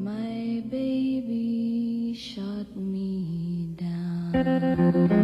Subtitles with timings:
[0.00, 5.18] My baby shut me down.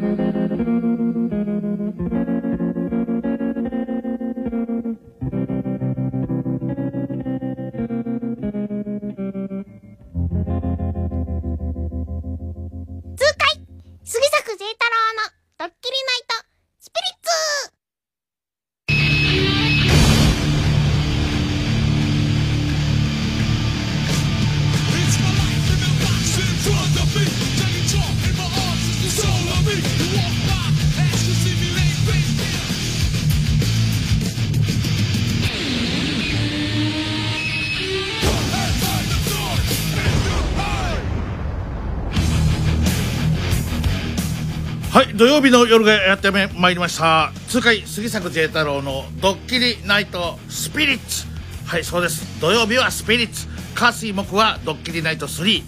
[45.17, 47.31] 土曜日の夜がやってまいりました。
[47.47, 51.27] 痛快杉作 J 太郎のドッキリナイトスピリッツ。
[51.67, 52.41] はいそうです。
[52.41, 53.47] 土曜日はスピリッツ。
[53.77, 55.63] 火水木はドッキリナイト3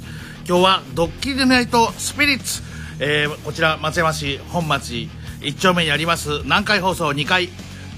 [0.49, 2.61] 今日はドッキリナイトスピリッツ、
[2.99, 5.09] えーこちら松山市本町
[5.41, 6.41] 1丁目にあります。
[6.43, 7.49] 南海放送2階。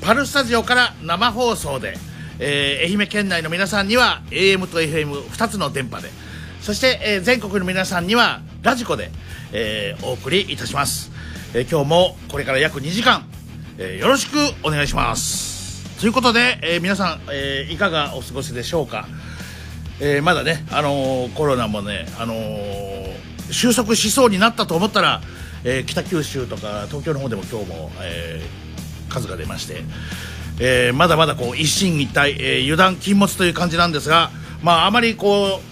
[0.03, 1.97] パルスタジオから生放送で、
[2.41, 6.11] えー愛媛県内の皆さんには AM と FM2 つの電波で。
[6.61, 9.11] そして、えー全国の皆さんにはラジコで、
[9.53, 11.11] えーお送りいたします、
[11.55, 13.25] えー今日もこれから約2時間、
[13.79, 15.99] えーよろしくお願いします。
[15.99, 19.09] ということで、えー皆さん、えいかがお過ごしでしょうか、
[19.99, 22.35] えまだね、あのコロナもね、あの
[23.51, 25.23] 収束しそうになったと思ったら、
[25.65, 28.43] え北九州とか東京の方でも今日も、え
[29.09, 29.85] 数が出まして、
[30.61, 34.31] えまだまだこう一進一退、え油断禁物という感じなんですが、
[34.63, 35.68] まあ、あまりこう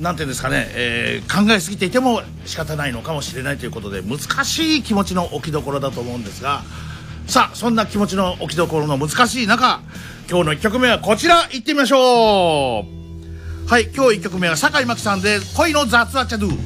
[0.00, 6.62] なんていうんですかね、えー考えすぎていても仕方ないのかもしれないということで難しい気持ちの置きどころだと思うんですが
[7.26, 9.80] さあそんな気持ちの置きどころの難しい中
[10.28, 13.68] 今日の1曲目はこちらいってみましょう。
[13.68, 16.58] はい今日1曲目は酒井真紀さんで「恋の雑話チャドゥ」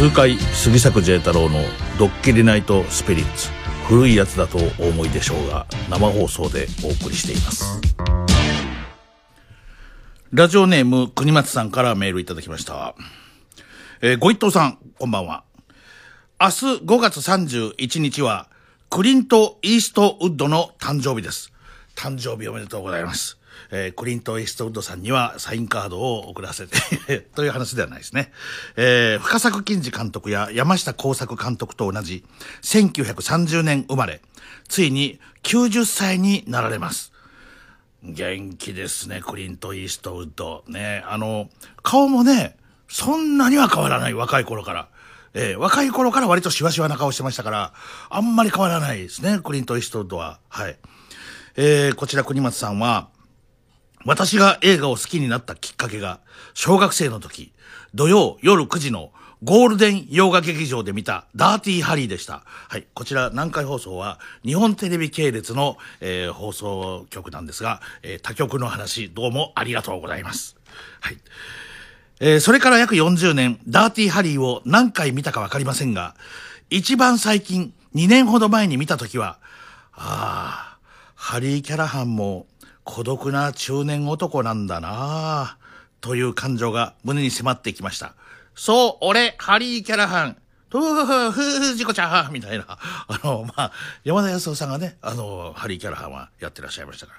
[0.00, 1.58] 痛快杉作 J 太郎の
[1.98, 3.50] ドッキリナイトスピリッツ
[3.86, 7.78] 古いやつだとお思いでしょうが生放送でお送りしています。
[10.32, 12.94] ラジオネーム国松さんからメールいただきました、
[14.00, 15.44] えーご一等さんこんばんは。
[16.40, 18.48] 明日5月31日は
[18.88, 21.52] クリント・イーストウッドの誕生日です。
[21.94, 23.39] 誕生日おめでとうございます。
[23.70, 28.32] えークリント・イーストウッドさんにはサインカードを送らせてという話ではないですね。
[28.76, 32.24] えー深作金次監督や山下耕作監督と同じ
[32.62, 34.20] 1930年生まれ、
[34.68, 37.12] ついに90歳になられます。
[38.02, 40.64] 元気ですね、クリント・イーストウッド。
[40.68, 41.50] ね、あの、
[41.82, 42.56] 顔もね、
[42.88, 44.88] そんなには変わらない、若い頃から。
[45.34, 47.72] えー若い頃から割とシワシワな顔してましたから、
[48.08, 50.40] あんまり変わらないですね、クリント・イーストウッドは。
[50.48, 50.76] はい。
[51.56, 53.08] えーこちら国松さんは、
[54.06, 56.20] 私が映画を好きになったきっかけが、
[56.54, 57.52] 小学生の時、
[57.94, 59.12] 土曜夜9時の
[59.42, 62.42] ゴールデン洋画劇場で見たダーティーハリーでした。
[62.44, 62.86] はい。
[62.94, 70.56] こちら南海放送は日本テレビ系列の、えー放送局なんですが、えー他局の話どうもありがとうございます。
[71.00, 71.18] はい。
[72.20, 76.14] えーそれから約40年、ダーティーハリーを何回見たかわかりませんが、
[76.68, 79.38] 一番最近、2年ほど前に見たときは、
[79.92, 80.78] ああ、
[81.14, 82.46] ハリー・キャラハンも
[82.90, 85.58] 孤独な中年男なんだなあ
[86.00, 88.14] という感情が胸に迫ってきました。
[88.56, 90.36] そう、俺、ハリー・キャラハン。
[90.68, 92.64] ふふふふじこちゃんみたいな。
[92.68, 97.12] あの、まあ、山田康夫さんがね、あの、ハリー・キャラハンはやってらっしゃいましたか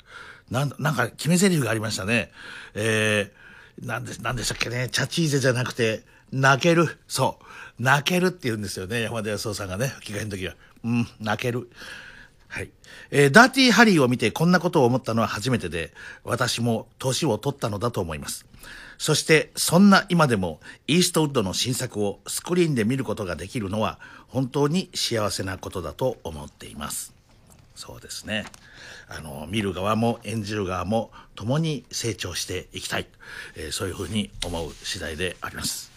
[0.51, 0.60] ら。
[0.60, 2.32] なん、なんか決め台詞がありましたね。
[2.74, 7.00] えー、なんで、なんでしたっけね、チャチーゼじゃなくて、泣ける。
[7.08, 7.40] そ
[7.80, 7.82] う。
[7.82, 10.56] 泣けるって言うんですよね、山田康夫さんがね、吹き替えの時は。
[10.84, 11.70] うん、泣ける。
[12.51, 12.72] はい。
[13.12, 15.93] えーダーティーハリーを見てこんなことを思ったのは初めてで、
[16.25, 18.46] 私も年を取ったのだと思います。
[18.98, 27.13] そして、そんな今でも、イーストウッドの新作をスクリーンで見ることができるのは、本当に幸せなことだと思っています。
[27.74, 28.46] そうですね。
[29.08, 33.08] あの、見る側も演じる側も共に成長していきたい。
[33.55, 35.91] えーそういうふうに思う次第であります。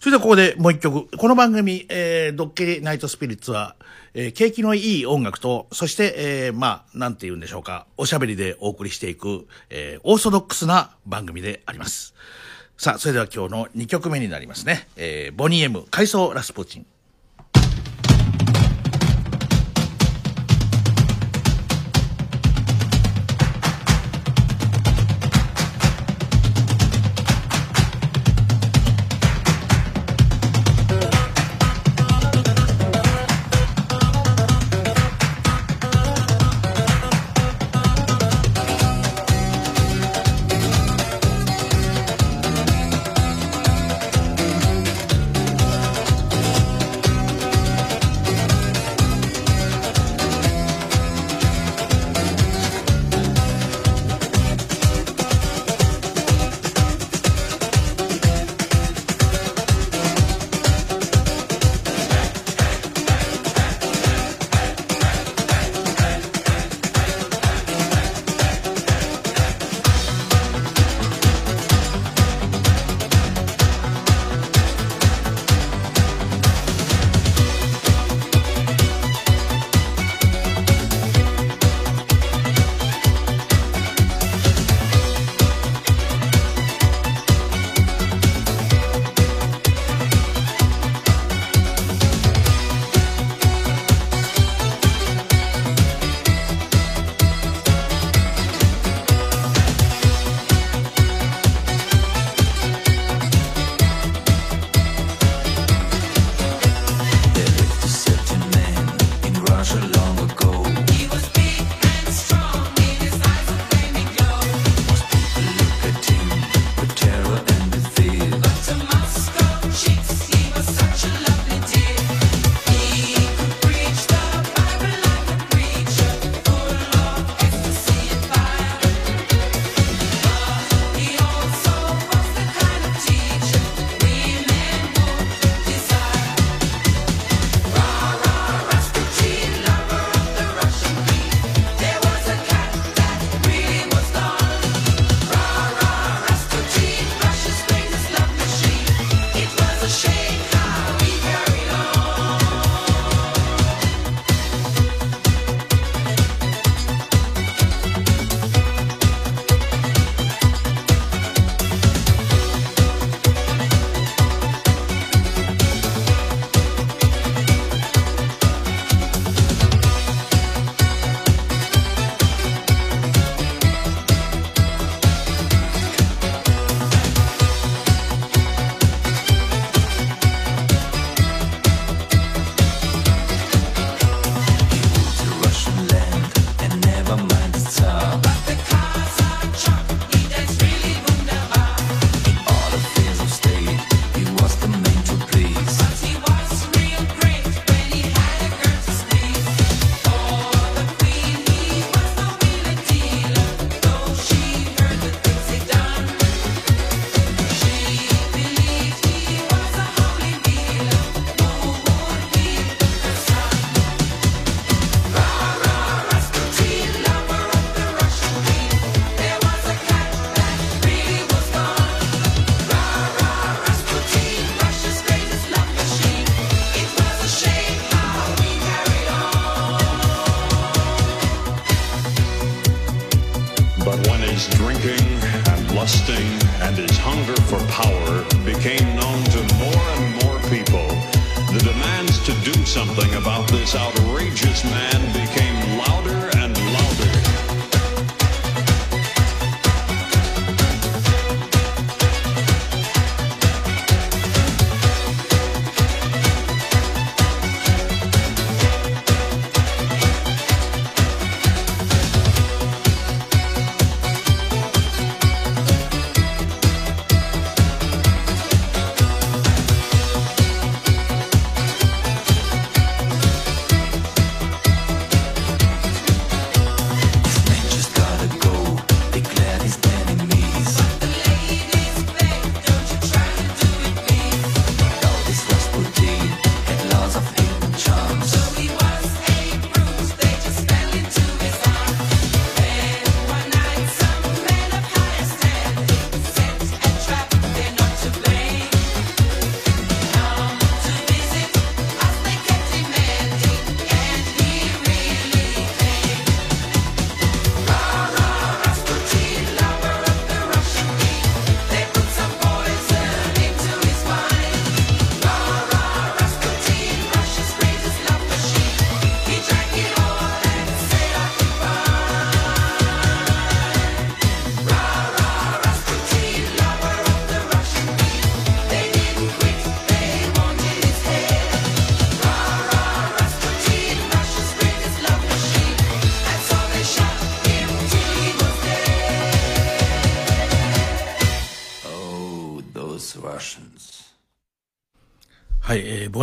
[0.00, 1.08] それではここでもう一曲。
[1.16, 3.74] この番組、えー、ドッキリナイトスピリッツは、
[4.14, 12.14] えー景気のいい音楽と、そして、えーまあ、なんて言うんでしょうか、おしゃべりでお送りしていく、えーオーソドックスな番組であります。
[12.76, 14.86] さあ、それでは今日の2曲目になりますね。
[14.94, 16.86] えーボニーエム、回想ラスプーチン。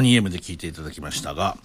[0.05, 1.57] 2M で聞いていただきましたが、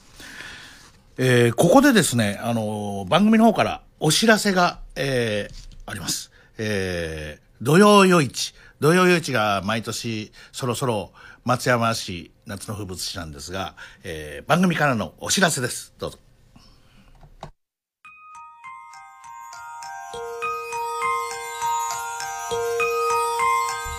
[1.19, 6.31] えー、ここでですね、あのー、番組の方からお知らせが、えー、あります。
[6.59, 8.55] えー、土曜夜市。
[8.81, 11.13] 土曜夜市が毎年そろそろ
[11.45, 15.93] 松山市夏の風物詩なんですが、えー、番組からのお知らせです。
[15.99, 16.19] どうぞ。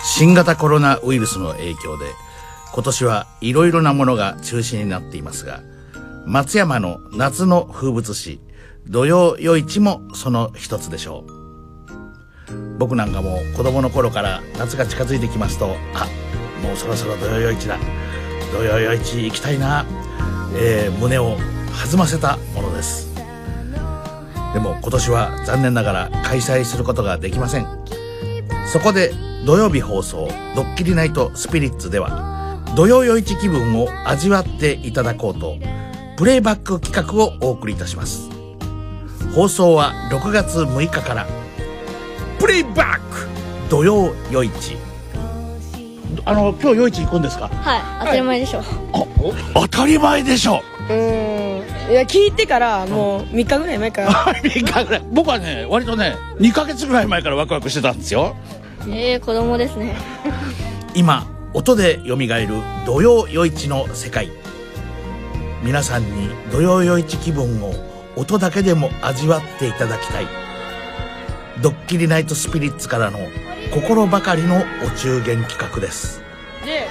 [0.03, 2.05] 新型コロナウイルスの影響で、
[2.73, 5.61] 今年はいろいろなものが中止になっていますが
[6.25, 8.39] 松山の夏の風物詩
[8.87, 11.41] 土曜夜市もその一つでしょう。
[12.77, 16.07] 僕なんかも子供の頃から夏が近づいてきますとあ
[16.63, 17.77] もうそろそろ土曜夜市だ。
[18.51, 19.85] 土曜夜市行きたいな、
[20.55, 21.37] えー胸を
[21.89, 23.13] 弾ませたものです。
[24.53, 27.67] でも今年は残念ながら開催することができません。
[28.71, 29.13] そこで
[29.45, 32.40] 土曜日放送「ドッキリナイトスピリッツ」では
[32.75, 35.57] 土曜夜市気分を味わっていただこうと
[36.17, 38.29] プレイバック企画をお送りいたします。
[39.33, 41.25] 放送は6月6日から。
[42.39, 43.27] プレイバック!
[43.69, 44.75] 土曜夜市。
[46.25, 47.47] あの今日夜市行くんですか？
[47.47, 48.59] はい、当たり前でしょ。
[48.59, 48.63] あ
[49.55, 50.61] 当たり前でしょ！
[50.89, 51.91] うーん。
[51.91, 54.11] いや、聞いてから、もう、3日ぐらい前から。
[54.43, 55.03] 3日ぐらい。
[55.11, 58.35] 僕はね割とね2ヶ月ぐらい前からワクワクしてたんですよ。
[58.89, 59.95] ええ子供ですね。
[60.93, 62.53] 今音でよみがえる
[62.85, 64.31] 土曜夜市の世界
[65.63, 67.73] 皆さんに土曜夜市気分を
[68.15, 70.27] 音だけでも味わっていただきたい
[71.61, 73.19] ドッキリナイトスピリッツからの
[73.73, 76.21] 心ばかりのお中元企画です
[76.63, 76.87] で、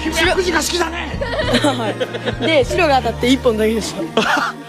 [0.00, 1.18] 君はくじが好きだね
[1.62, 2.44] はい。
[2.46, 4.02] で、白が当たって1本だけでした。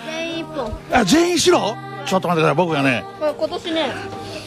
[0.06, 0.72] 全員1本。
[0.72, 1.76] こあ全員白？
[2.06, 3.94] ちょっと待ってください僕がねれ今年ね、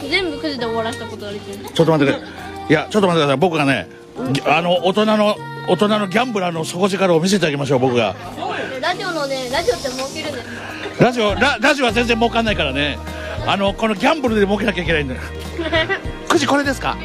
[0.09, 1.63] 全部くじで終わらせたことができる。
[1.63, 3.98] ちょっと待ってくださいいやちょっと待ってください僕がねぎ
[4.45, 5.35] あの大人の
[5.67, 8.15] 大人のギャンブラーの底力を見せてあげましょう僕が。
[8.81, 10.41] ラジオのね、ラジオって儲けるんで
[10.97, 11.03] す。
[11.03, 12.97] ラジオララジオは全然儲かんないからね。
[13.47, 15.21] あのこのギャンブルで儲けなきゃいけないんだよ。
[16.27, 16.97] くじこれですか？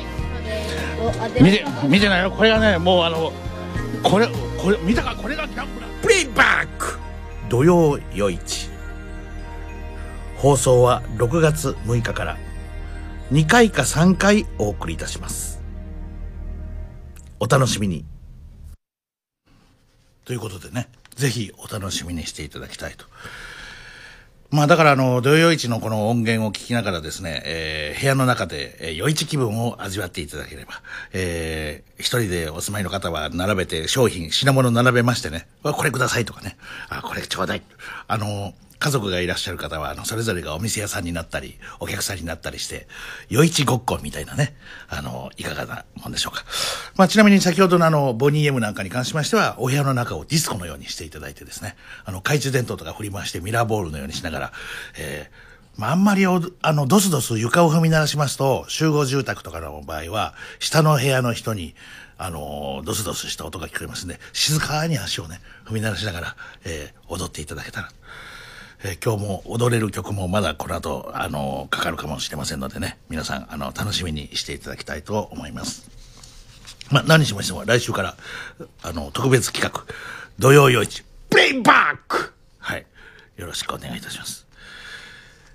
[1.40, 2.30] 見て見てないよ。
[2.30, 3.32] これがねもうあの
[4.02, 4.26] これ
[4.62, 5.14] これ見たか？
[5.16, 6.02] これがギャンブラー。
[6.02, 6.98] プレイバック
[7.48, 8.70] 土曜夜市。
[10.36, 12.36] 放送は6月6日から
[13.32, 15.62] 2回か3回お送りいたします
[17.44, 18.06] お楽しみに。
[20.24, 23.04] ということでねぜひお楽しみにしていただきたいと。
[24.50, 30.80] まあだからあの、土曜市のこの音源を聞きながらですね、えー部屋の中で、えー夜市気分を味わっていただければ、
[31.12, 36.56] えー一人でお住まいの方は並べて商品、品物並べましてね、これくださいとかね、
[36.88, 37.62] あ、これちょうだい。
[38.06, 42.86] あの、家族がいらっしゃる方は、あの、それぞれがお店屋さんになったり、お客さんになったりして、
[43.28, 44.56] 夜市ごっこみたいなね、
[44.88, 46.44] あの、いかがなもんでしょうか。
[46.96, 54.52] まあ、ちなみに先ほどのあの、ボニー M なんかに関しましては、お部屋の中をディスコのようにしていただいてですね、あの、懐中電灯とか振り回してミラーボールのようにしながら、
[54.98, 61.74] えーまあ、あんまりおあの、ドスドス床を踏み鳴らしますと、集合住宅とかの場合は、下の部屋の人に、
[62.16, 67.90] あのドスドスした音が聞こえますんで、静かに足をね、踏み鳴らしながら、えー踊っていただけたら。
[68.86, 75.88] え今日も踊れる曲もまだこの後、あのかかるかもしれませんのでね、皆さん、あの、楽しみにしていただきたいと思います。
[76.90, 78.14] まあ、何しましても来週から、
[78.82, 79.86] あの、特別企画、
[80.38, 82.84] 土曜夜市、プレイバックはい。
[83.38, 84.46] よろしくお願いいたします。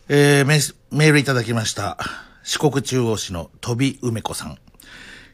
[0.07, 1.99] えーメメールいただきました。
[2.41, 4.57] 四国中央市の飛び梅子さん。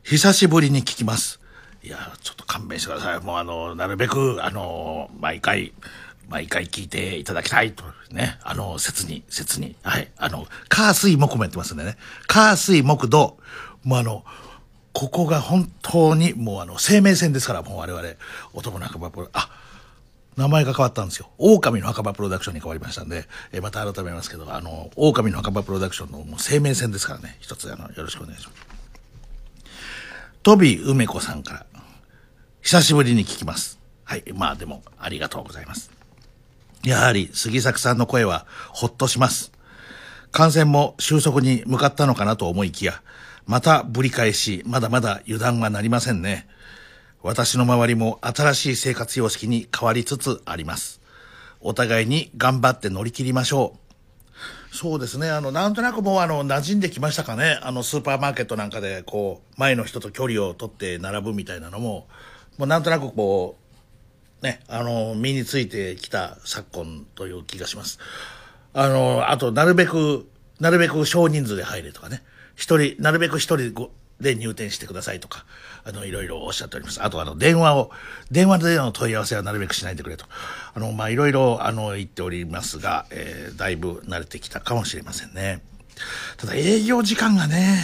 [0.03, 1.39] 久しぶりに聞きます。
[1.81, 3.19] いや、ちょっと勘弁してください。
[3.21, 5.71] もうあの、なるべく、あの、毎回、
[6.27, 8.37] 毎回聞いていただきたいと、ね。
[8.43, 9.75] あの、切に、切に。
[9.83, 10.09] はい。
[10.17, 11.97] あの、火水木もやってますんでね。
[12.27, 13.37] 火水木土。
[13.83, 14.23] もうあの、
[14.93, 18.03] ここが本当にもうあの、生命線ですから、もう我々、
[18.53, 19.49] 男の墓場プロ、あ、
[20.37, 21.29] 名前が変わったんですよ。
[21.37, 28.57] 狼の墓場プロダクションに変わりましたんで、えまた改めますけど、あの、狼の墓場プロダクションのもう生命線ですからね、一つあの、よろしくお願いします。
[30.43, 31.65] トビ梅子さんから、
[32.61, 33.79] 久しぶりに聞きます。
[34.03, 34.23] はい。
[34.33, 35.94] まあでも、ありがとうございます。
[36.85, 39.51] やはり、杉作さんの声は、ほっとします。
[40.31, 43.01] 感染も収束に向かったのかなと思いきや、
[43.47, 46.47] またぶり返し、まだまだ油断はなりませんね。
[47.23, 51.01] 私の周りも新しい生活様式に変わりつつあります。
[51.59, 53.77] お互いに頑張って乗り切りましょ
[54.71, 54.75] う。
[54.75, 55.31] そうですね。
[55.31, 57.59] あの、なんとなくもう、あの、馴染んできましたかね。
[57.63, 62.07] あの、スーパーマーケットなんかで、こう、前の人と距離を取って並ぶみたいなのも、
[62.57, 63.64] もうなんとなくこう、
[64.45, 67.97] ね、あの、身についてきた昨今という気がします。
[68.73, 70.27] あの、あと、なるべく、
[70.59, 72.21] なるべく少人数で入れとかね。
[72.55, 73.89] 一人、なるべく一人
[74.21, 75.45] で入店してくださいとか、
[75.83, 77.03] あの、いろいろおっしゃっております。
[77.03, 77.89] あと、あの、電話を、
[78.29, 80.25] 電話での問い合わせはなるべくしないでくれと。
[80.75, 85.61] あの、まあ、いろいろ、あの、言っておりますが、えーだいぶ慣れてきたかもしれませんね。
[86.37, 87.83] ただ、営業時間がね、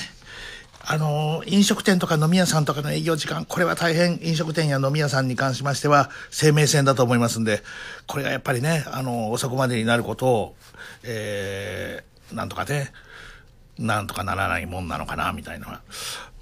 [0.85, 7.61] あの、飲食店とか飲み屋さんとかの営業時間、これは大変飲食店や飲み屋さんに関しましては生命線だと思いますんで、
[8.07, 10.55] これがやっぱりね、あの、遅くまでになることを、
[11.03, 12.91] えー、なんとかね、
[13.77, 15.81] なんとかならないもんなのかな、みたいな。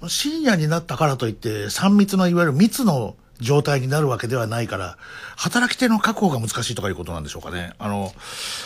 [0.08, 4.96] 深夜になったからといって、3密のいわゆる密の状態になるわけではないから、
[5.36, 7.72] 働き手の確保が難しいとかいうことなんでしょうかね。
[7.78, 8.12] あの、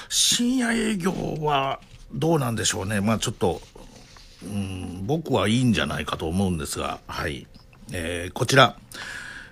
[0.09, 1.81] 深夜営業は
[2.13, 3.01] どうなんでしょうね。
[3.01, 3.61] まあちょっと、
[4.45, 7.47] うん僕はいいんじゃないかと思うんですが、はい。
[7.93, 8.77] えーこちら。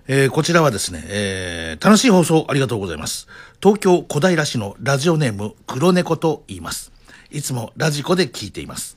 [0.08, 3.28] えーこちらはですね、えー楽しい放送ありがとうございます。
[3.62, 6.92] 東京小平市のラジオネーム黒猫と言います。
[7.30, 8.96] いつもラジコで聞いています。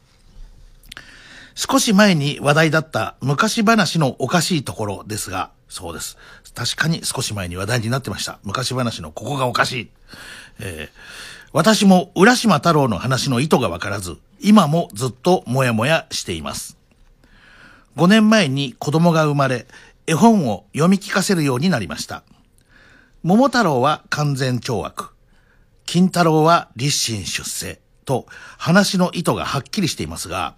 [1.56, 6.18] 少し前に話題だった昔話のおかしいところですが、そうです。
[6.54, 8.40] 確かに少し前に話題になってました。
[8.44, 9.90] 昔話のここがおかしい。
[10.60, 16.78] えー私も浦島太郎の話の意図がわからず、今もずっともやもやしています。
[17.98, 19.66] 5年前に子供が生まれ、
[20.06, 22.24] 絵本を読み聞かせるようになりました。
[23.24, 25.16] 桃太郎は完全懲悪。
[25.88, 27.82] 金太郎は立身出世。
[28.06, 28.28] と
[28.60, 30.54] 話の意図がはっきりしていますが、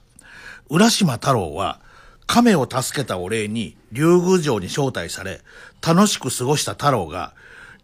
[0.69, 1.79] 浦島太郎は
[2.25, 5.39] 亀を助けたお礼に竜宮城に招待され、
[5.81, 7.33] 楽しく過ごした太郎が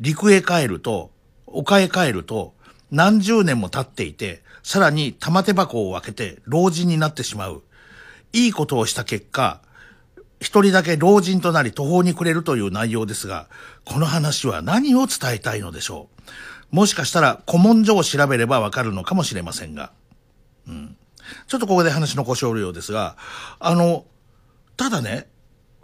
[0.02, 1.12] 陸へ帰ると、
[1.48, 2.54] 丘へ帰ると、
[2.92, 7.64] 何十年も経っていて、さらに玉手箱を開けて老人になってしまう。
[8.32, 9.62] いいことをした結果、
[10.40, 13.48] 一人だけ老人となり途方に暮れるという内容ですが、
[13.86, 16.10] この話は何を伝えたいのでしょ
[16.72, 16.76] う。
[16.76, 19.92] もしかしたら古文書を調べればわかるのかもしれませんが。
[20.68, 20.98] うん。
[21.48, 23.16] ちょっとここで話の故障るようですが、
[23.60, 24.06] あの、
[24.76, 25.28] ただね、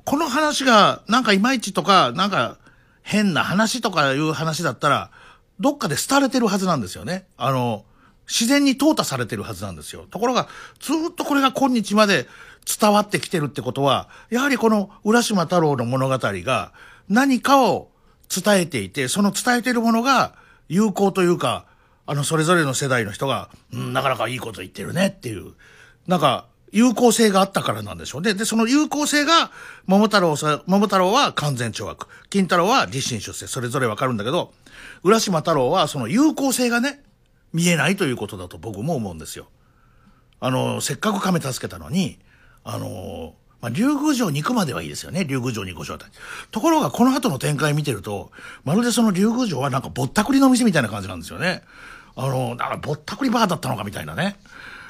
[0.03, 2.57] この話がなんかいまいちとか、なんか
[3.03, 5.11] 変な話とかいう話だったら、
[5.59, 7.27] どっかで廃れてるはずなんですよね。
[7.37, 7.85] あの、
[8.29, 10.05] 自然に淘汰されてるはずなんですよ。
[10.09, 10.47] ところが、
[10.79, 12.27] ずっとこれが今日まで
[12.79, 16.71] 伝わってきてるってことは、やはりこの浦島太郎の物語が
[17.09, 17.89] 何かを
[18.33, 20.35] 伝えていて、その伝えてるものが
[20.67, 21.65] 有効というか、
[22.05, 25.53] あの、それぞれの世代の人が、うん、なかなかいいこと言ってるねっていう、
[26.07, 28.35] なんか、有効性があったからなんでしょうね。
[28.35, 29.51] で、その有効性が、
[29.87, 32.07] 桃太郎さ、桃太郎は完全懲悪。
[32.29, 33.47] 金太郎は立身出世。
[33.47, 34.53] それぞれわかるんだけど、
[35.03, 37.01] 浦島太郎はその有効性がね、
[37.53, 39.47] 見えないということだと僕も思うんですよ。
[40.39, 42.19] あの、せっかく亀助けたのに、
[42.63, 45.25] あの、まあ、竜宮城に行くまではいいですよね。
[45.25, 46.05] 竜宮城にご招待。
[46.51, 48.31] ところが、この後の展開見てると、
[48.63, 51.63] まるでその竜宮城はなんかぼったくりの店みたいな感じなんですよね。
[52.15, 54.37] あの、なんかぼったくりバーだったのかみたいなね。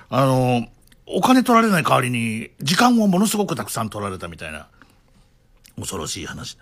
[0.09, 0.67] あの、
[1.07, 4.67] お金取られない代わりに、時間をものすごくたくさん取られたみたいな、
[5.77, 6.57] 恐ろしい話。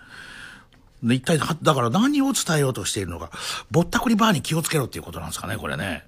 [1.04, 3.30] 一体、だから何を伝えようとしているのか、
[3.70, 6.06] ぼったくりバーに気をつけろっていうことなんですかね、これね。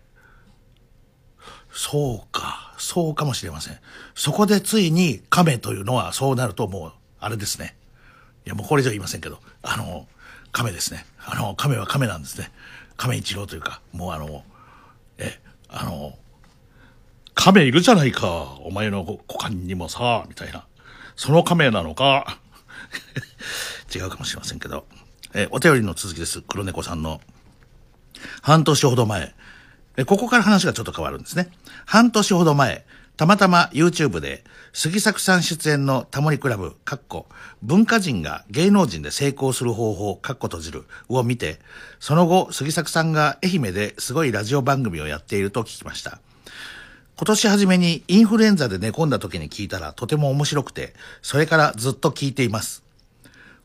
[1.71, 3.77] そうか、そうかもしれません。
[4.15, 7.75] そこでついに亀というのはそうなるともう、あれですね。
[8.45, 9.39] いやもうこれ以上言いませんけど。
[9.61, 10.07] あの
[10.51, 11.05] 亀ですね。
[11.25, 12.51] あの亀は亀なんですね。
[12.97, 14.43] 亀一郎というかもうあの
[15.17, 16.17] えあの
[17.35, 18.57] 亀いるじゃないか。
[18.63, 20.65] お前の股間にもさみたいな。
[21.15, 22.39] その亀なのか。
[23.93, 24.85] 違うかもしれませんけど、
[25.33, 26.41] えお便りの続きです。
[26.41, 27.21] 黒猫さんの。
[28.41, 29.33] 半年ほど前。
[29.97, 31.49] えここから話がちょっと変わるんですね。
[31.85, 32.85] 半年ほど前。
[33.17, 37.25] たまたま YouTube で杉作さん出演のタモリクラブ、かっこ、
[37.61, 41.59] 文化人が芸能人で成功する方法、かっこ閉じるを見て、
[41.99, 46.19] その後、杉作さんが愛媛ですごいラジオ番組をやっていると聞きました。
[47.17, 52.83] 今年初めにインフルエンザで寝込んだ時に聞いたらとても面白くて、それからずっと聞いています。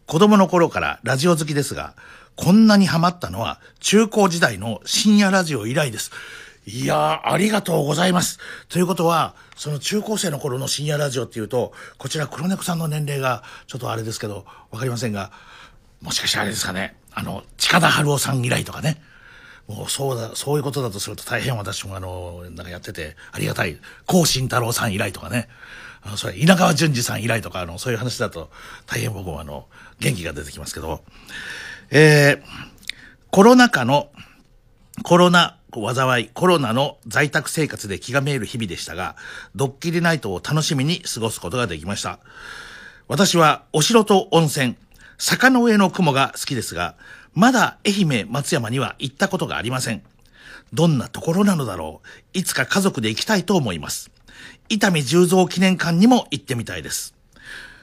[0.07, 1.95] 子供の頃からラジオ好きですが、
[2.37, 6.11] こんなにハマったのは中高時代の深夜ラジオ以来です。
[6.67, 8.39] いやー、ありがとうございます。
[8.69, 15.31] ということは、その中高生の頃の深夜ラジオっていうと、こちら黒猫さんの年齢がちょっとあれですけど、わかりませんが、
[16.01, 19.03] もしかしてあれですかね、あの、近田春夫さん以来とかね。
[19.69, 23.79] もうそうだ、そういうことだとすると大変私もあの、なんかやっててありがたい。
[24.07, 25.49] 高慎太郎さん以来とかね。
[26.05, 28.51] あの、それ稲川淳二さん以来とか、あの、そういう話だと
[28.87, 29.67] 大変僕もあの、
[30.01, 31.03] 元気が出てきますけど、
[31.91, 32.43] えー、
[33.31, 34.11] コロナ禍の
[35.03, 39.17] コロナ災い、コロナの在宅生活で気がめいる日々でしたが、
[39.57, 42.21] ドッキリナイトを楽しみに過ごすことができました。
[43.09, 44.77] 私はお城と温泉、
[45.19, 46.95] 坂の上の雲が好きですが、
[47.35, 50.03] まだ愛媛松山には行ったことがありません。
[50.73, 52.39] どんなところなのだろう。
[52.39, 54.11] いつか家族で行きたいと思います。
[54.69, 57.15] 伊丹十三記念館にも行ってみたいです。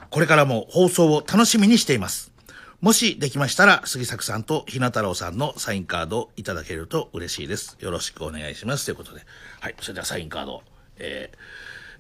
[0.10, 2.32] これからも放送を楽しみにしています。
[2.82, 7.78] もしできましたら、杉作さんとひな太郎さんのサインカードをいただけると嬉しいです。
[7.80, 8.86] よろしくお願いします。
[8.86, 9.22] ということで。
[9.60, 9.76] はい。
[9.80, 10.64] それではサインカード。
[10.98, 11.38] えー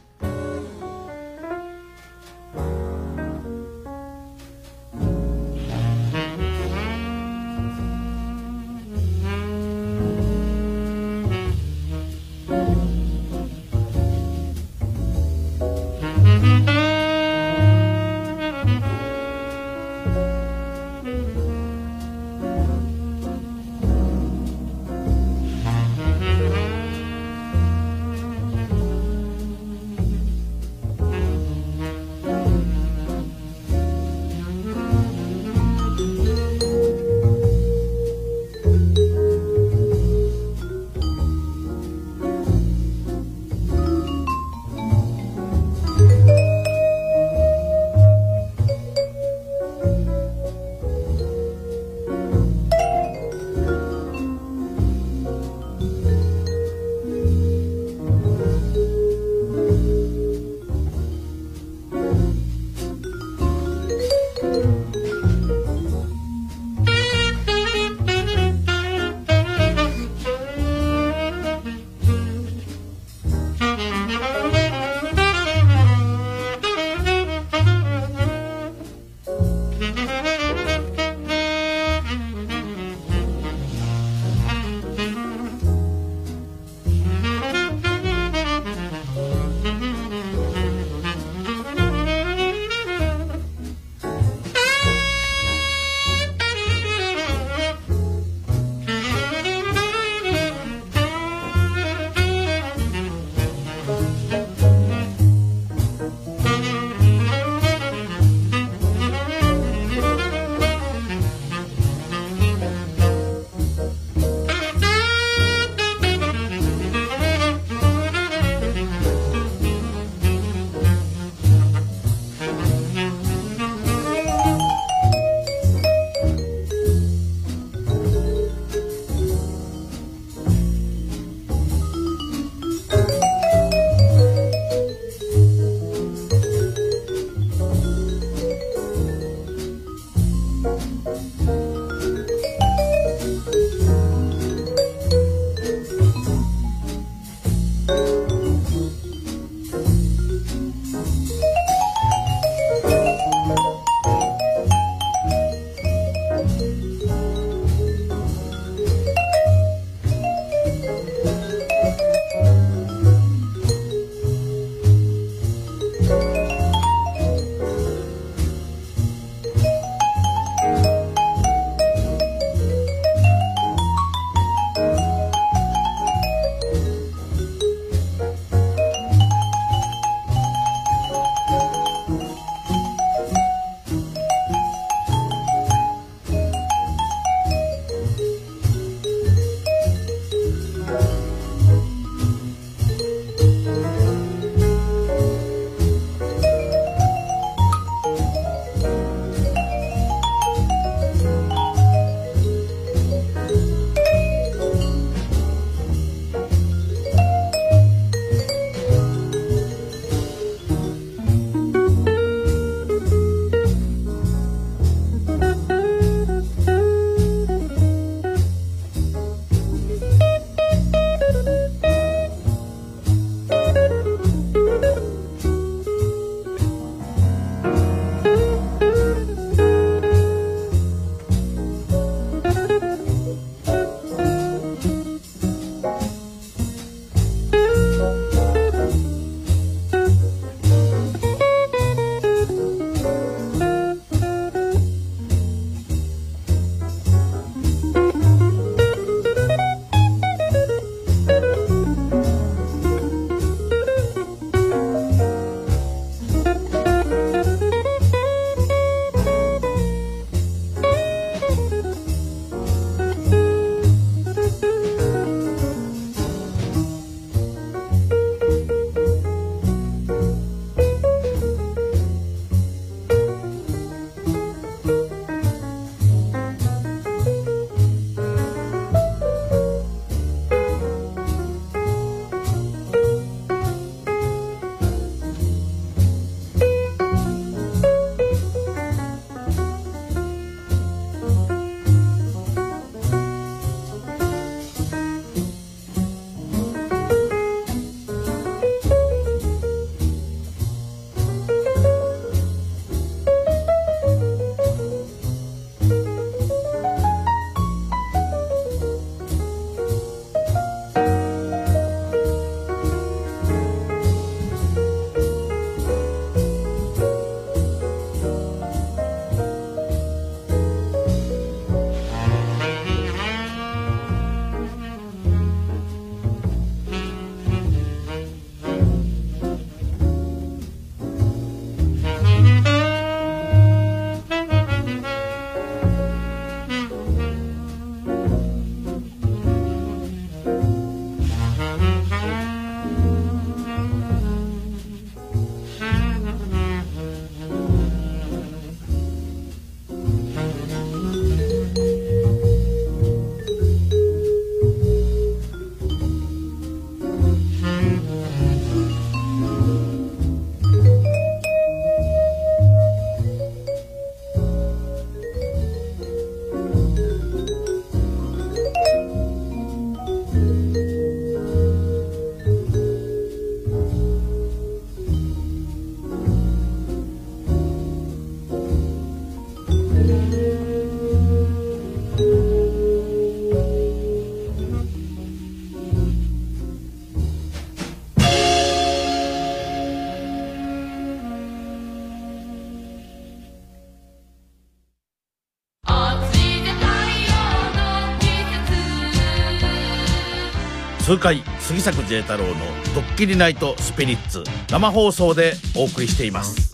[401.07, 402.55] 痛快杉作 J 太郎の
[402.93, 406.73] 「ドッキリナイトスピリッツ」生放送でお送りしています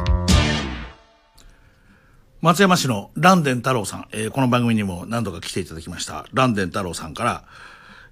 [2.41, 7.43] 松山市の蘭電太郎さん、えーこの番組にも何度か来ていただきました蘭電太郎さんか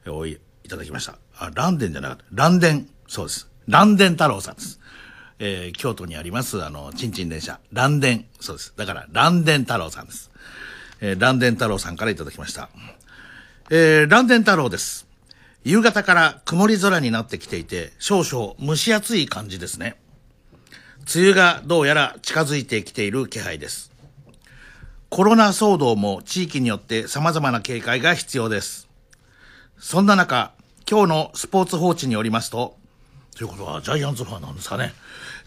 [0.06, 4.80] らおいいただきましたあ蘭電じゃなかった蘭電そうです蘭電太郎さんです
[5.40, 8.28] えー京都にあります、あの、ちんちん電車、蘭電。
[8.40, 8.74] そうです。
[8.78, 10.30] だから、蘭電太郎さんです。
[11.00, 12.70] えー、蘭電太郎さんからいただきました。
[13.72, 15.10] えー、蘭電太郎です。
[15.64, 19.96] 夕方から曇り空になってきていて、少々蒸し暑い感じですね。
[21.14, 23.92] 梅雨がどうやら近づいてきている気配です。
[25.10, 28.88] コロナ騒動も地域によって様々な警戒が必要です。
[29.78, 30.54] そんな中、
[30.90, 32.76] 今日のスポーツ報知によりますと、
[33.36, 34.94] ということはジャイアンツファンなんですかね。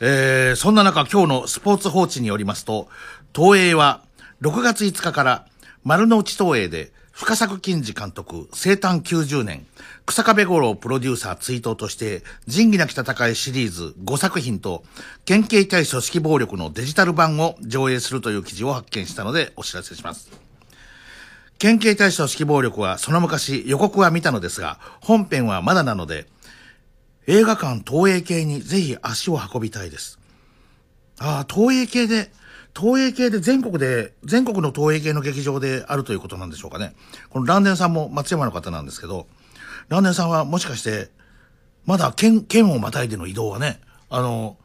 [0.00, 2.88] えー、そんな中今日のスポーツ報知によりますと、
[3.34, 4.02] 東映は
[4.42, 5.46] 6月5日から
[5.82, 9.66] 丸の内東映で深作金次監督生誕90年、
[10.06, 14.84] 草壁五郎プロデューサー追悼として仁義なき戦いシリーズ5作品と
[15.24, 20.30] 県警対組織暴力のデジタル版を上映するという記事を発見したのでお知らせします。
[21.58, 26.26] 県警対組織暴力はその昔予告は見たのですが、本編はまだなので、
[27.26, 30.18] 映画館東映系にぜひ足を運びたいです。
[31.18, 32.30] ああ、東映系で、
[32.78, 36.94] 東映系で全国で、全国の東映系の劇場であるということなんでしょうかね。
[37.30, 39.26] このランデンさんも松山の方なんですけど、
[39.88, 41.10] ランデンさんはもしかして、
[41.84, 44.56] まだ県、県をまたいでの移動はね、あの、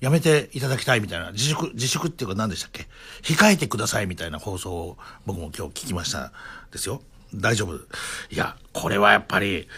[0.00, 2.88] やめていただきたいみたいな、自粛、自粛っていうか何でしたっけ？
[3.22, 6.32] 控えてくださいみたいな放送を僕も今日聞きました
[6.72, 7.00] ですよ。
[7.34, 7.76] 大丈夫？
[7.76, 9.68] いや、これはやっぱり、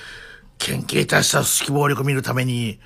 [0.58, 2.80] 県警対した組織暴力見るために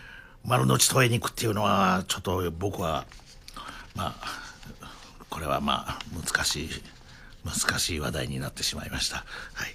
[0.44, 3.06] 丸の内東映に行くっていうのは、ちょっと僕は、
[3.94, 4.86] まあ、
[5.30, 6.70] これはまあ、難しい、
[7.44, 9.24] 難しい話題になってしまいました。
[9.54, 9.74] はい。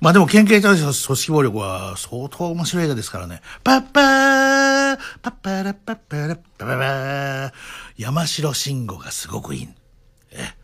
[0.00, 3.42] まあでも、県警対組織暴力は相当面白い映画ですからね。
[3.62, 7.52] パッパーパッパラパッパラパパパー
[7.98, 9.68] 山城慎吾がすごくいい。
[10.32, 10.54] え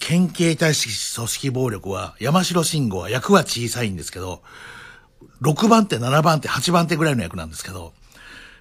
[0.00, 4.42] 県警対組織暴力は、山城慎吾は役は小さいんですけど、
[5.42, 7.92] 6番手、7番手、8番手ぐらいの役なんですけど、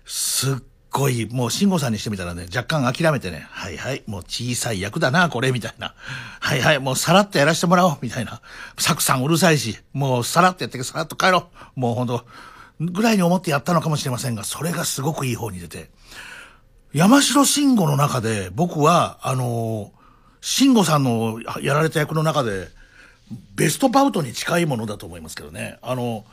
[0.05, 0.55] すっ
[0.91, 5.95] ごい、もう慎吾さんにしてみたらね、若干諦めてね、はいはい、もう小さい役だな、これ、みたいな。
[6.39, 8.41] はいはい、もうさらっとやらせてもらおう、みたいな。
[8.77, 11.79] サクさんうるさいし、もうさらっとやって、さらっと帰ろう。
[11.79, 12.25] もうほんと、
[12.79, 15.89] ぐらいに思ってやったのかもしれませんが、それがすごくいい方に出て。
[16.93, 19.91] 山城慎吾の中で、僕は、あの
[20.41, 22.67] 慎吾さんのやられた役の中で、
[23.55, 25.77] ベストバウトに近いものだと思いますけどね。
[25.81, 26.25] あの、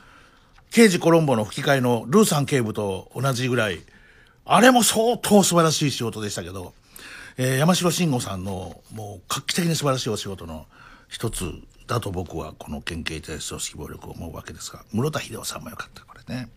[0.71, 3.81] 刑事コロンボの吹き替えのルーさん警部と同じぐらい、
[4.51, 6.73] あれも相当素晴らしい仕事でしたけど、
[7.37, 10.65] えー山城慎吾さんのもう画期的に素晴らしいお仕事の
[11.09, 11.53] 一つ
[11.87, 16.49] だと僕はこの県警対組織暴力を思うわけですが、室田秀夫さんもよかった、これね。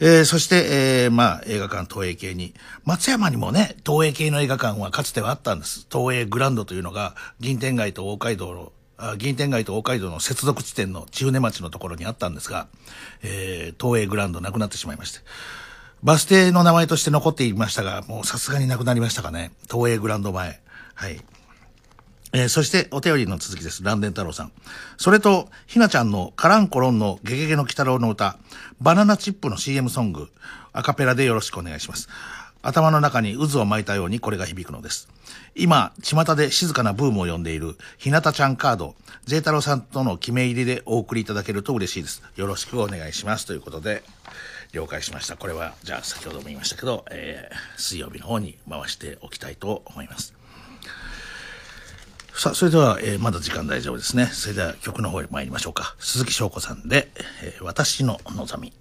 [0.00, 2.54] えーそして、えーまあ、映画館東映系に、
[2.84, 5.88] 松山にもね、東映系の映画館はかつてはあったんです。
[5.92, 12.68] 東映グランドというのが、銀天街と大街道の、あ銀天街と大街道の接続地点の中根町のところにあったんですが、
[13.24, 15.18] えー東映グランドなくなってしまいまして。
[16.02, 19.52] バス停の名前として残っていましたが、もうさすがになくなりましたかね。
[19.70, 20.60] 東映グランド前。
[20.94, 21.20] はい。
[22.32, 23.84] えーそしてお便りの続きです。
[23.84, 24.52] ランデン太郎さん。
[24.96, 28.36] それと、ひなちゃんのカランコロンのゲゲゲの鬼太郎の歌、
[28.80, 30.28] バナナチップの CM ソング、
[30.72, 32.08] アカペラでよろしくお願いします。
[32.62, 35.08] 頭の中に渦を巻いたようにこれが響くのです。
[35.54, 38.96] 今、巷で静かなブームを呼んでいる、ひなたちゃんカード、
[39.26, 42.22] ジェイ太郎さんとの決め入りでお送りいただけると嬉しいです。
[42.36, 43.46] よろしくお願いします。
[43.46, 44.02] ということで、
[44.72, 45.36] 了解しました。
[45.36, 50.34] これは、じゃあ先ほども言いましたけど、えー水曜日の方に回しておきたいと思います。
[52.34, 54.26] さあ、それでは、えーまだ時間大丈夫ですね。
[54.26, 55.94] それでは曲の方へ参りましょうか。
[55.98, 57.10] 鈴木翔子さんで、
[57.42, 58.72] えー私の望み。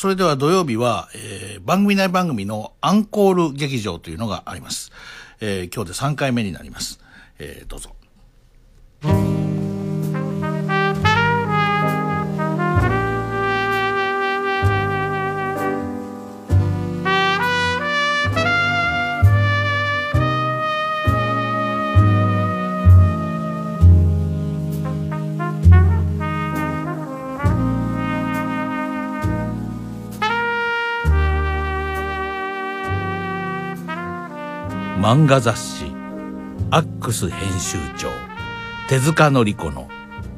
[0.00, 4.92] それでは土曜日は、えー番組内番組のアンコール劇場というのがあります。
[5.42, 6.89] えー今日で3回目になります。
[35.10, 35.86] 漫画雑誌
[36.70, 38.10] アックス編集長
[38.88, 39.88] 手塚典子の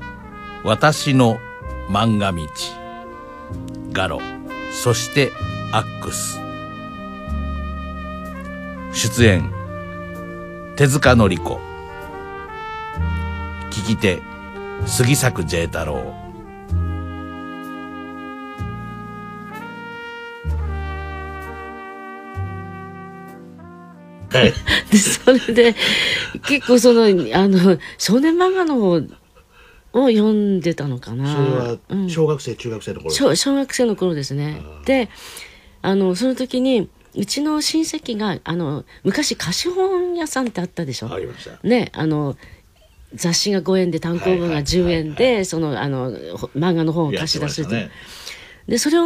[0.64, 1.36] 「私の
[1.90, 2.38] 漫画道」
[3.92, 4.18] ガロ
[4.70, 5.30] そして
[5.72, 6.40] アックス。
[8.94, 9.52] 出演
[10.76, 11.60] 手塚典子。
[13.70, 14.22] 聞き手
[14.86, 16.21] 杉作 J 太郎。
[24.92, 25.74] でそれで
[26.46, 27.08] 結構そのあ
[27.48, 28.90] の少年漫画の方
[29.94, 31.34] を読んでたのかな。
[31.34, 32.10] それはうん。
[32.10, 34.62] 小学生、中学生の頃小小学生の頃ですね。
[34.84, 35.08] で
[35.80, 41.12] あのその時にうちの親戚があの昔貸本屋さんってあったでしょ？
[41.12, 41.58] ありました。
[41.66, 42.36] ねあの
[43.14, 47.90] 雑誌が5円で単行本が10円でそのあのほ漫画の本を貸し出すやってましたね
[48.68, 49.02] でそれを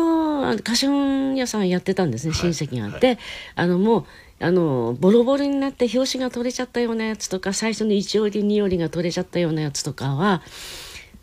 [0.46, 3.18] あの貸本屋さんやってたんですね親戚があって、
[3.54, 4.06] あのもう
[4.38, 10.42] あのボロボロになって表紙が取れちゃったようなやつとか最初の1折2折が取れちゃったようなやつとかは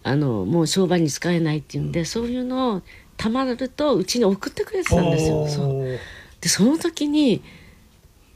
[0.02, 2.82] あのもう商売に使えないっていうんでそういうのを
[3.18, 5.48] たまるとうちに送ってくれてたんですよ。
[5.48, 6.00] そう。
[6.42, 7.44] でその時に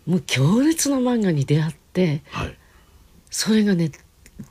[0.05, 2.57] もう強烈な漫画に出会ってはい。
[3.29, 3.91] それがね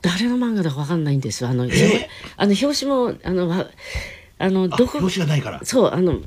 [0.01, 1.49] 誰の漫画だか分かんないんですよ。
[1.49, 3.67] あの,、あの表紙もあのわ
[4.37, 5.61] あのあどこ表紙がないから。
[5.63, 6.19] そうあの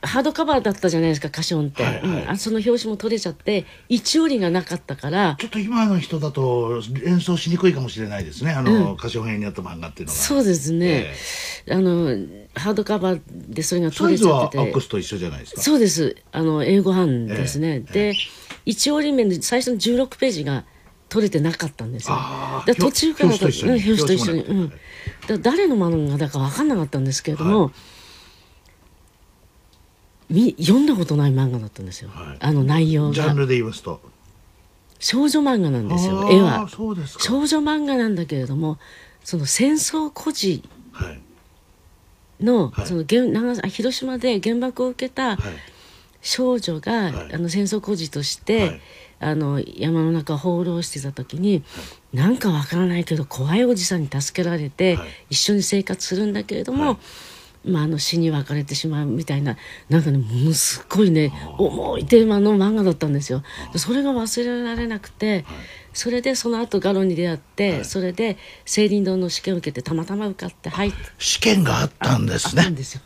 [0.00, 2.02] ハードカバーだったじゃないですか歌唱って、はいはい。
[2.02, 2.30] うん。
[2.30, 5.36] あその表紙も取れちゃって一折がなかったから。
[5.38, 10.18] ちょっと今の人だと連想しにくいかもしれないですねあの、歌唱編にあった漫画っていうのが。
[10.18, 11.14] そうですね、
[11.70, 12.16] あの
[12.54, 14.64] ハードカバーでそれが取れちゃってて。
[14.64, 15.62] ックスと一緒じゃないですか？
[15.62, 16.16] そうです。
[16.30, 18.14] あの英語版ですね、ええで
[18.64, 20.64] 一折り目の最初の16ページが
[21.08, 22.16] 取れてなかったんですよ。
[22.78, 24.40] 途中から表紙と一緒に。
[24.42, 24.72] うん
[25.26, 27.72] だ誰の漫画だか分かんなかったんですけれども、
[30.30, 32.36] み読んだことない漫画だったんですよ、はい。
[32.40, 33.14] あの内容が。
[33.14, 34.00] ジャンルで言いますと。
[34.98, 36.68] 少女漫画なんですよ絵は。
[36.68, 38.78] 少女漫画なんだけれども
[39.22, 40.62] その戦争孤児
[40.92, 41.20] はい。
[42.44, 42.86] の,、はい。
[42.86, 45.38] その原長あ広島で原爆を受けたはい。
[46.20, 47.34] 少女が、はい。
[47.34, 48.80] あの戦争孤児として、はい。
[49.20, 51.62] あの山の中を放浪してた時に、
[52.12, 55.08] なんかわからないけど怖いおじさんに助けられて、はい。
[55.30, 56.96] 一緒に生活するんだけれども、はい
[57.68, 59.56] まあ、あの死に別れてしまうみたいな
[59.88, 63.42] なんかねものすごいね重いテーマの漫画だったんですよ。
[63.76, 65.44] それが忘れられなくて、
[65.92, 72.60] それでその後ガロに出会って、それで青林堂の試験を受けてたまたま受かって入って試験があったんですね。
[72.60, 73.00] あったんですよ。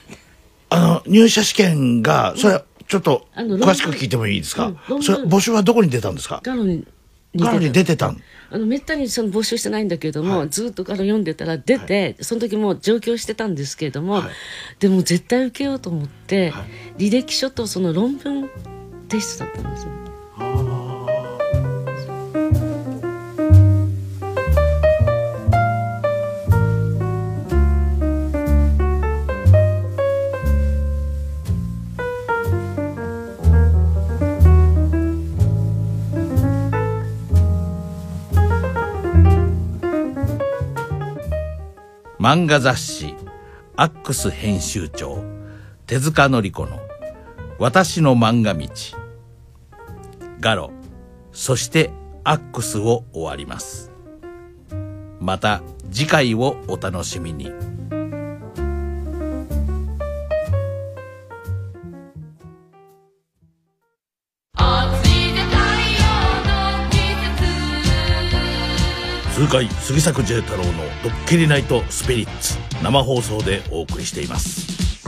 [0.70, 6.40] あの入社試験がそれちょっと詳しく聞いてもいいですか、うんそれ募集はどこに出たんですか？
[6.42, 6.86] ガロに
[7.36, 8.20] ガロに出てたん？
[8.50, 14.22] あのめったにその募集してないんだけども、ずっとガロ読んでたら出て、その時もう上京してたんですけれども、
[14.78, 16.52] でも絶対受けようと思って、
[16.98, 18.48] 履歴書とその論文
[19.08, 20.05] 提出だったんですよ。
[42.26, 43.14] 漫画雑誌
[43.76, 45.22] アックス編集長
[45.86, 46.80] 手塚典子の
[47.60, 48.68] 「私の漫画道」
[50.40, 50.72] ガロ
[51.30, 51.92] そして
[52.24, 53.92] アックスを終わります。
[55.20, 55.62] また
[55.92, 57.52] 次回をお楽しみに。
[69.36, 70.72] 痛快杉作 J 太郎の
[71.04, 75.04] 「ドッキリナイトスピリッツ」生放送でお送りしています。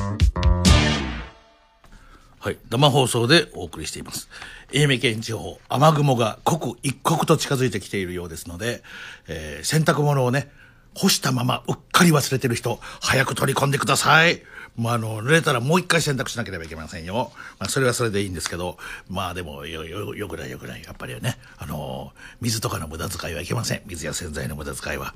[2.39, 4.29] はい生放送でお送りしています。
[4.75, 8.83] 愛媛県地方雨雲が刻一刻と近づいてきているようですので、
[9.29, 10.51] えー洗濯物をね
[10.99, 14.43] 干したままうっかり忘れてる人早く取り込んでください
[14.77, 17.33] まあ、あの、濡れたらもう一回洗濯しなければいけませんよ。
[17.59, 18.79] まあ、それはそれでいいんですけど、
[19.09, 20.83] まあでも、よ、よ、よくないよくない。
[20.85, 23.83] やっぱりね、あの、水とかの無駄遣いはいけません。
[23.87, 25.15] 水や洗剤の無駄遣いは。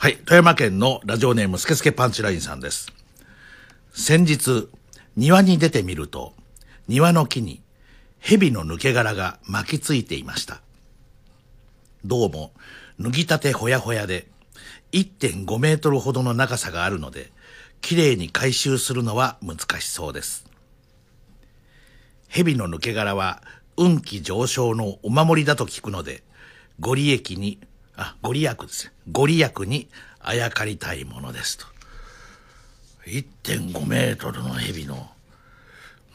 [0.00, 2.92] はい、富山県のラジオネームスケスケパンチラインさんです。
[3.92, 4.68] 先日、
[5.16, 6.34] 庭に出てみると、
[6.88, 7.62] 庭の木に
[8.18, 10.60] 蛇の抜け殻が巻きついていました。
[12.04, 12.52] どうも、
[12.98, 14.26] 脱ぎたてほやほやで、
[14.94, 17.32] 1.5メートルほどの長さがあるので、
[17.80, 20.46] きれいに回収するのは難しそうです。
[22.28, 23.42] 蛇の抜け殻は
[23.76, 26.22] 運気上昇のお守りだと聞くので、
[26.78, 27.58] ご利益に、
[27.96, 28.92] あ、ご利益ですね。
[29.10, 29.88] ご利益に
[30.20, 31.66] あやかりたいものですと。
[33.06, 35.10] 1.5メートルの蛇の、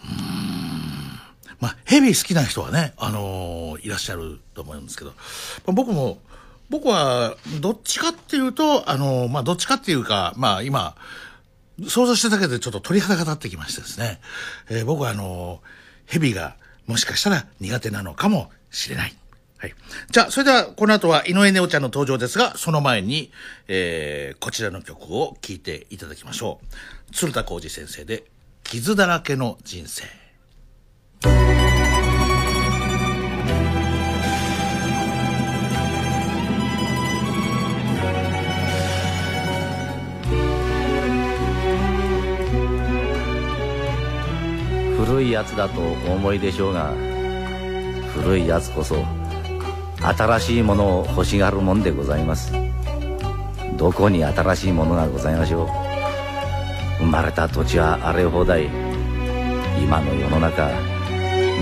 [0.03, 0.59] うーん
[1.59, 5.15] まあ、ヘビ好きな人はね、あのーいらっしゃると思うんですけど、ま
[5.67, 6.19] あ僕も、
[6.69, 10.95] 僕は、どっちかっていうと、あのまあ、どっちかっていうか、まあ、今、
[11.87, 14.19] 想像してただけでちょっと鳥肌が立ってきましてですね、
[14.69, 15.79] えー僕はあのー
[16.11, 16.55] ヘビが
[16.87, 19.15] もしかしたら苦手なのかもしれない。
[19.57, 19.75] はい。
[20.09, 23.31] じゃあ、それでは、この後は井上ネオちゃんの登場ですが、その前に、
[23.67, 26.59] えーこちらの曲を聴いていただきましょ
[27.09, 27.13] う。
[27.13, 28.23] 鶴田浩二先生で、
[28.63, 30.03] 傷だらけの人生。
[45.09, 46.93] 古いやつだとお思いでしょうが
[48.13, 49.03] 古いやつこそ
[49.99, 52.53] 新しいものを欲しがるもんでございます。
[53.75, 55.67] どこに新しいものがございましょう。
[56.99, 58.65] 生まれた土地は荒れ放題
[59.81, 60.69] 今の世の中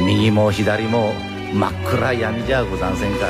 [0.05, 1.13] 右も左も
[1.53, 3.27] 真っ暗闇じゃござんせんか。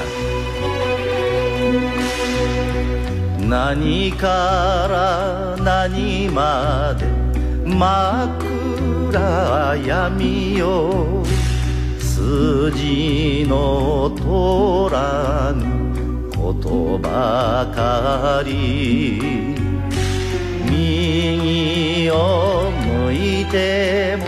[3.47, 4.28] 何か
[4.89, 7.05] ら何まで
[7.70, 8.66] 真っ暗
[9.86, 11.24] 闇よ
[11.99, 19.55] 筋の通らぬことばかり
[20.70, 24.26] 右を向いても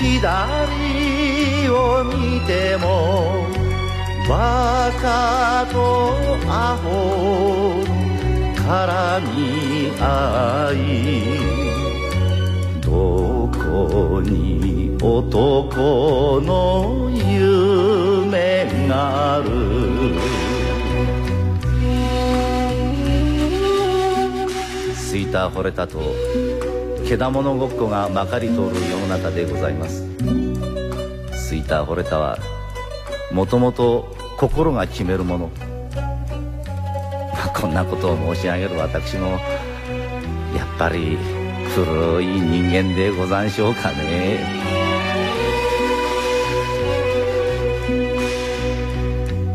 [0.00, 3.46] 左を見ても
[4.28, 6.16] バカと
[6.48, 8.02] アホの
[8.56, 10.72] 絡み合
[11.78, 11.81] い
[12.92, 19.50] こに男の夢がある。
[24.94, 26.00] すいた惚れたと
[27.06, 30.06] けだものごっこがまかり通る世の中でございます。
[31.34, 32.38] すいた惚れたは
[33.30, 35.50] もともと心が決めるもの。
[37.54, 39.38] こんなことを申し上げる私もやっ
[40.78, 41.16] ぱり
[41.74, 44.62] 古い人間でござんしょうかね。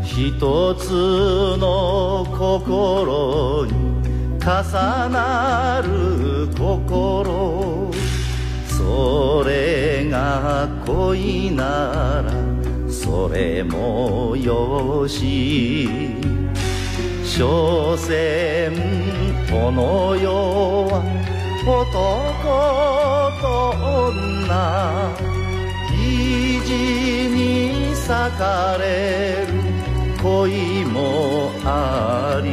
[0.02, 0.90] 一つ
[1.58, 3.72] の心に
[4.40, 7.92] 重なる心。
[8.66, 12.32] それが恋なら
[12.90, 15.88] それもよし。
[17.24, 18.72] 所詮
[19.48, 21.28] この世は
[21.68, 21.84] 男
[23.42, 23.46] と
[24.08, 25.12] 女
[25.92, 25.96] 意
[26.64, 26.68] 地
[27.28, 29.52] に裂かれる
[30.22, 32.48] 恋もあり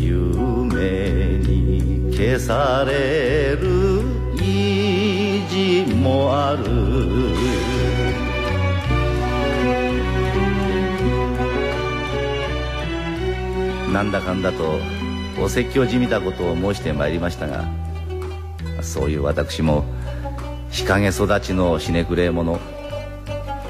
[0.00, 3.66] 夢に消される
[4.36, 6.62] 意地もある。
[13.92, 14.78] なんだかんだと
[15.42, 17.64] お説教じみたことを申してまいりましたが
[18.82, 19.84] そういう私も
[20.70, 22.58] 日陰育ちのひねくれ者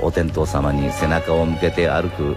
[0.01, 2.37] お天道様に背中を向けて歩く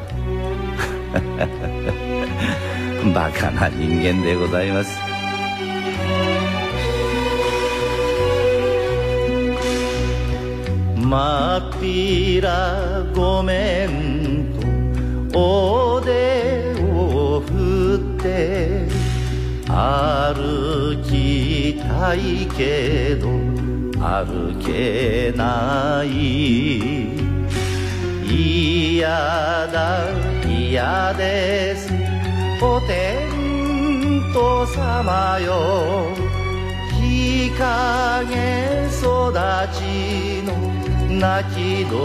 [3.14, 5.12] バカな人間でございます。
[11.12, 18.88] まっぴらごめんとおでを振って
[19.72, 23.30] 歩きたいけど
[24.00, 27.08] 歩けない。
[28.28, 29.08] 嫌
[29.68, 30.10] だ
[30.46, 31.90] 嫌です。
[32.62, 33.18] お天
[34.34, 36.12] 道様よ。
[37.00, 39.32] 日陰育
[39.74, 40.54] ちの
[41.20, 41.96] 泣きど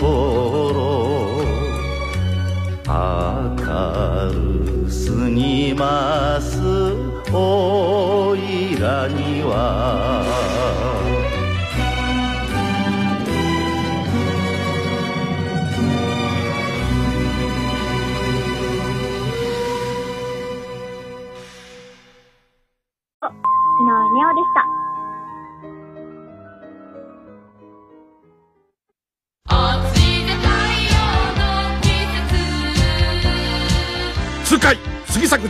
[0.00, 0.76] ころ。
[3.66, 6.60] 明るすぎます
[7.32, 11.05] おいらには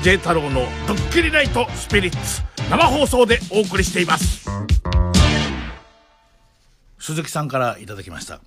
[0.07, 2.41] J 太郎のドッキリナイトスピリッツ
[2.71, 4.49] 生放送でお送りしています。
[7.01, 8.41] 鈴木さんからいただきました。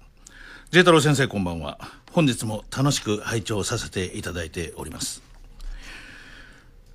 [0.72, 1.78] J 太郎先生こんばんは。
[2.14, 5.22] 本日も楽しく拝聴させていただいております。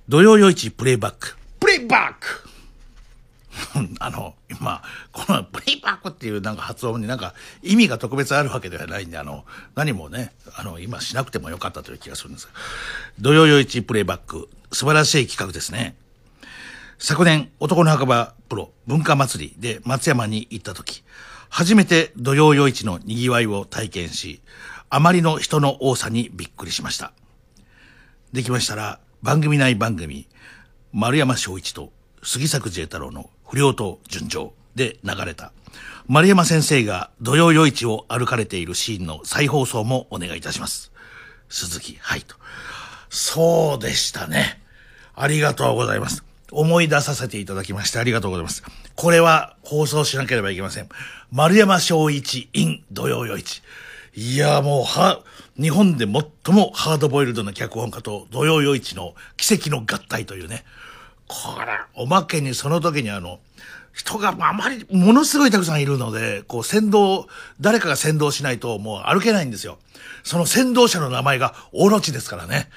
[0.09, 1.37] 土曜夜市プレイバック。
[1.59, 2.49] プレイバック！
[3.99, 9.45] あの、今、このプレイバックっていうなんか発音になんか意味が特別あるわけではないんで、あの、
[9.75, 12.51] 何もね、あの、今しなくてもよかったという気がするんですが。
[13.19, 15.95] 土曜夜市プレイバック、素晴らしい企画ですね。
[16.99, 21.01] 昨年、男の墓場プロ文化祭りで松山に行った時、
[21.47, 24.41] 初めて土曜夜市の賑わいを体験し、
[24.89, 27.13] あまりの人の多さにびっくりしました。
[28.33, 30.27] できましたら、番組内番組、
[30.91, 35.53] 丸山翔一と杉作 J 太郎の不良と純情で流れた、
[36.05, 40.91] 丸山先生が土曜夜市を歩かれているシーンの再放送もお願いいたします。
[41.47, 42.35] 鈴木、はいと。
[43.09, 44.64] そうでしたね。
[45.15, 46.23] ありがとうございます。
[46.51, 48.63] 思い出させていただきましてありがとうございます。
[48.95, 50.89] これは放送しなければいけません。
[51.31, 53.61] 丸山翔一 in 土曜夜市。
[54.13, 55.21] いや、もう、は、
[55.59, 60.63] 日本で最もハードボイルドな脚本家と土曜夜市の奇跡の合体というね。
[61.27, 63.39] これ、おまけにその時にあの、
[63.93, 67.27] 人があまり、ものすごいたくさんいるので、こう先導、
[67.61, 69.79] 誰かが先導しないともう歩けないんですよ。
[70.23, 72.69] その先導者の名前がオロチですからね。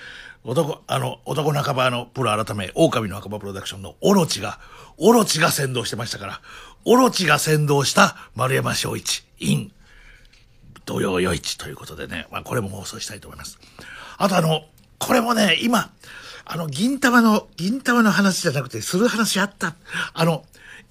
[0.44, 4.60] 男、あの、男の墓場のプロ改め、狼の墓場プロダクションのオロチが、
[4.96, 6.40] オロチが先導してましたから、
[6.84, 9.72] オロチが先導した丸山翔一、イン、
[10.84, 13.58] 土曜夜市ということでね、まあこれも放送したいと思います。
[14.16, 14.62] あとあの、
[14.98, 15.90] これもね、今、
[16.46, 19.76] あの、銀玉の、銀玉の話じゃなくて、する話あった。
[20.14, 20.44] あの、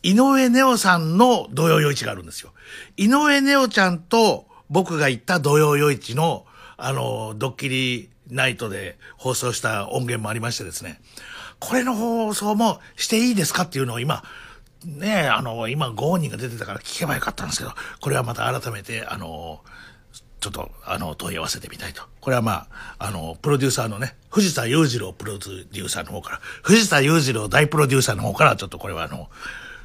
[0.04, 2.54] 井上ネオさんの土曜夜市があるんですよ。
[2.96, 6.46] 井上ネオちゃんと僕が行った土曜夜市の、
[6.78, 11.00] あの、ドッキリナイトで放送した音源もありましてですね。
[11.60, 14.24] これの放送もしていいですかっていうのを今、
[14.86, 19.62] ねえ、あの、今ご本人が出てたから聞けばよかったんですけど、これはまた改めて、あの、
[20.40, 22.04] ちょっと、あの、問い合わせてみたいと。
[22.22, 29.30] これはまあ、あの、プロデューサーのね、藤田裕次郎プロデューサーの方から、藤田裕次郎大プロデューサーの方から、ちょっとこれはあの、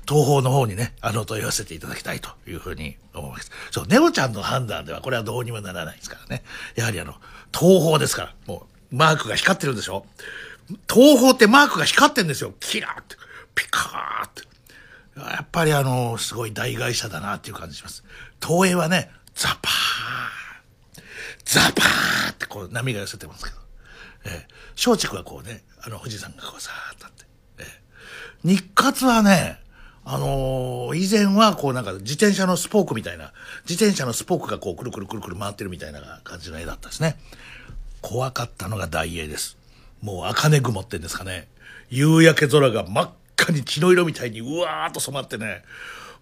[0.07, 3.51] 東方の方にね、あの、問い合わせていただきたいというふうに思います。
[3.71, 6.43] そう、ネオちゃんの判断ではこれはどうにもならないですからね。
[6.75, 7.15] やはりあの、
[7.53, 10.07] 東方ですから、もう、マークが光ってるんでしょ
[10.89, 12.55] 東方ってマークが光ってんですよ。
[12.61, 13.17] キラーって、
[13.55, 14.43] ピカーって。
[15.17, 18.05] やっぱりあの、すごい大会社だなっていう感じします。
[18.43, 21.03] 東映はね、ザパー
[21.45, 23.57] ザパーってこう波が寄せてますけど。
[24.25, 27.25] えー、松竹はこうね、あの富士山がこうさーっとあって。
[27.59, 29.59] えー、日活はね、
[30.05, 33.33] あのー以前はこうなんか自転車のスポークみたいな、
[33.69, 37.17] 自転車のスポークがこうくるくるくるくる回ってるみたいな感じの絵だったですね。
[38.03, 39.57] 怖かったのが大英です。
[40.03, 41.49] もう茜雲ってんですかね。
[41.89, 45.63] 夕焼け空が真っ赤に血の色みたいにうわーっと染まってね。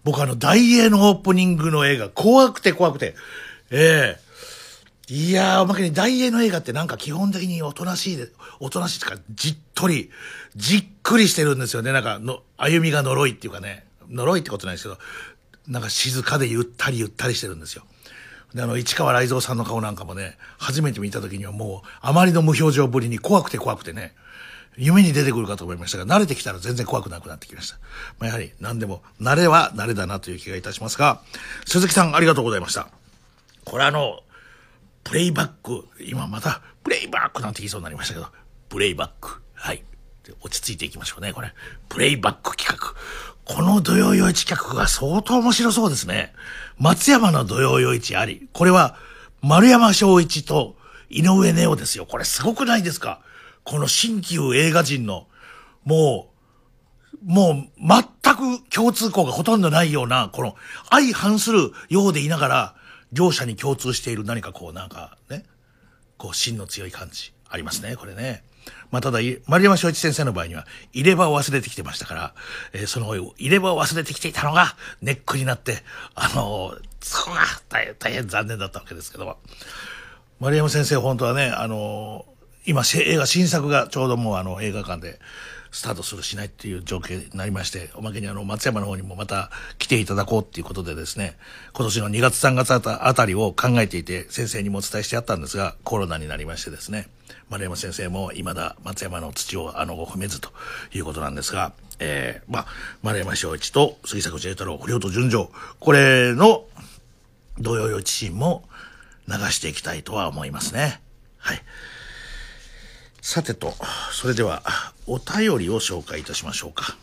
[0.03, 3.15] 僕あの大英のオープニングの映画怖くて怖くて。
[3.71, 4.31] ええ
[5.13, 8.29] いやー、おまけに大英の映画ってなんか基本的におとなしいで、
[8.61, 10.09] おとなしいとか、じっとり、
[10.55, 11.91] じっくりしてるんですよね。
[11.91, 14.97] なんかの、歩みが呪いっていうかね、呪いってことないですけど、
[15.67, 17.83] なんか静かでゆったりゆったりしてるんですよ。
[18.53, 24.13] で、あの、市川雷蔵さんの顔なんかもね、初めて見た時にはもう、あまりの無表情ぶりに怖くて怖くてね、
[24.77, 27.77] 夢に出てくるかと思いましたが、慣れてきたら全然怖くなくなってきました。
[28.19, 31.21] まあ、やはり、何でも、慣れは慣れだなという気がいたしますが、
[31.65, 32.87] 鈴木さんありがとうございました。
[33.65, 34.21] これあの、
[35.03, 38.27] プレイバック、今また、プレイバックなんて言いそうになりましたけど、
[38.69, 39.41] プレイバック。
[39.53, 39.83] はい。
[40.41, 41.53] 落ち着いていきましょうね、これ。
[41.89, 42.95] プレイバック企画。
[43.43, 46.33] この土曜夜市企画が相当面白そうですね。
[46.81, 48.49] 松山の土曜夜市あり。
[48.53, 48.95] これは、
[49.43, 50.75] 丸山正一と
[51.11, 52.07] 井上ネオですよ。
[52.07, 53.21] これすごくないですか？
[53.63, 55.27] この新旧映画人の、
[55.85, 56.31] も
[57.23, 57.87] う、もう
[58.23, 60.55] 全く共通項がほとんどないような、この
[60.89, 62.75] 相反するようでいながら、
[63.11, 65.45] 両者に共通している何かこうなんかね、
[66.17, 68.43] こう芯の強い感じありますね、これね。
[68.91, 72.33] まあ、ただ、丸山正一先生の場合には、入れ歯を忘れてきてましたから、
[72.73, 75.83] えーその入れ歯を忘れてきていたのがネックになって、
[76.15, 79.37] あのーそこが大変、大変残念だったわけですけども。
[80.39, 82.31] 丸山先生、本当はね、あのー
[82.63, 85.19] 今、映画、新作がちょうどもうあの映画館で
[85.71, 89.49] スタートするしないっていう状況になりまして、おまけにあの松山の方にもまた
[89.79, 91.37] 来ていただこうっていうことでですね、
[91.73, 97.07] 今年の2月3月あたりを考えていて、先生にもお伝えしてあったんですが、コロナになりましてですね、
[97.51, 100.51] 丸山先生も未だ松山の土をあの踏めずと
[100.93, 102.65] いうことなんですが、えー、まあ、
[103.03, 106.63] 丸山正一と杉作 J 太郎、不良と純情、これの
[107.59, 108.63] 同様予知シーンも
[109.27, 111.01] 流していきたいとは思いますね。
[111.39, 111.61] はい。
[113.21, 113.73] さてと、
[114.13, 114.63] それでは、
[115.05, 116.95] お便りを紹介いたしましょうか。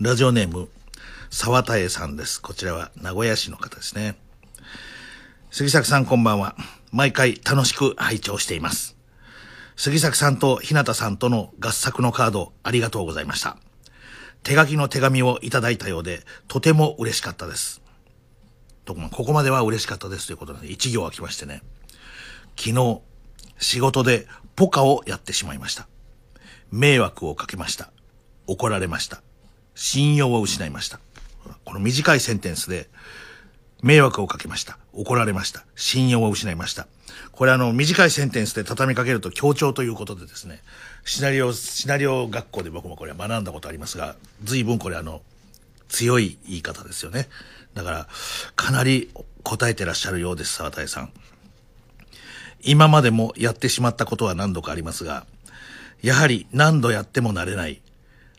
[0.00, 0.70] ラジオネーム、
[1.30, 2.40] 沢田江さんです。
[2.40, 4.16] こちらは名古屋市の方ですね。
[5.50, 6.56] 杉作さんこんばんは。
[6.92, 8.91] 毎回楽しく拝聴しています。
[9.76, 13.56] 杉作さんと日向さんとの合作のカードありがとうございました。
[14.42, 17.80] 手書きの手紙をいただいたようで、とても嬉しかったです。
[18.84, 21.62] とここまでは嬉しかったですということで、一行が来ましてね。
[22.56, 23.00] 昨日、
[23.58, 25.86] 仕事でポカをやってしまいました。
[26.70, 27.92] 迷惑をかけました。
[28.46, 29.22] 怒られました。
[29.74, 31.00] 信用を失いました。
[31.64, 32.90] この短いセンテンスで、
[33.82, 34.78] 迷惑をかけました。
[34.92, 35.64] 怒られました。
[35.76, 36.86] 信用を失いました。
[37.32, 40.60] これあの、短いセンテンスで畳みかけると強調ということでですね、
[41.04, 45.22] シナリオ、シナリオ学校で僕もこれは学んだことありますが、随分これあの、
[45.88, 47.28] 強い言い方ですよね。
[47.74, 48.08] だから、
[48.56, 49.10] かなり
[49.42, 51.12] 答えてらっしゃるようです、沢田さん。
[52.62, 55.26] 今までもやってしまったことは何度かありますが、
[56.02, 57.80] やはり何度やっても慣れない。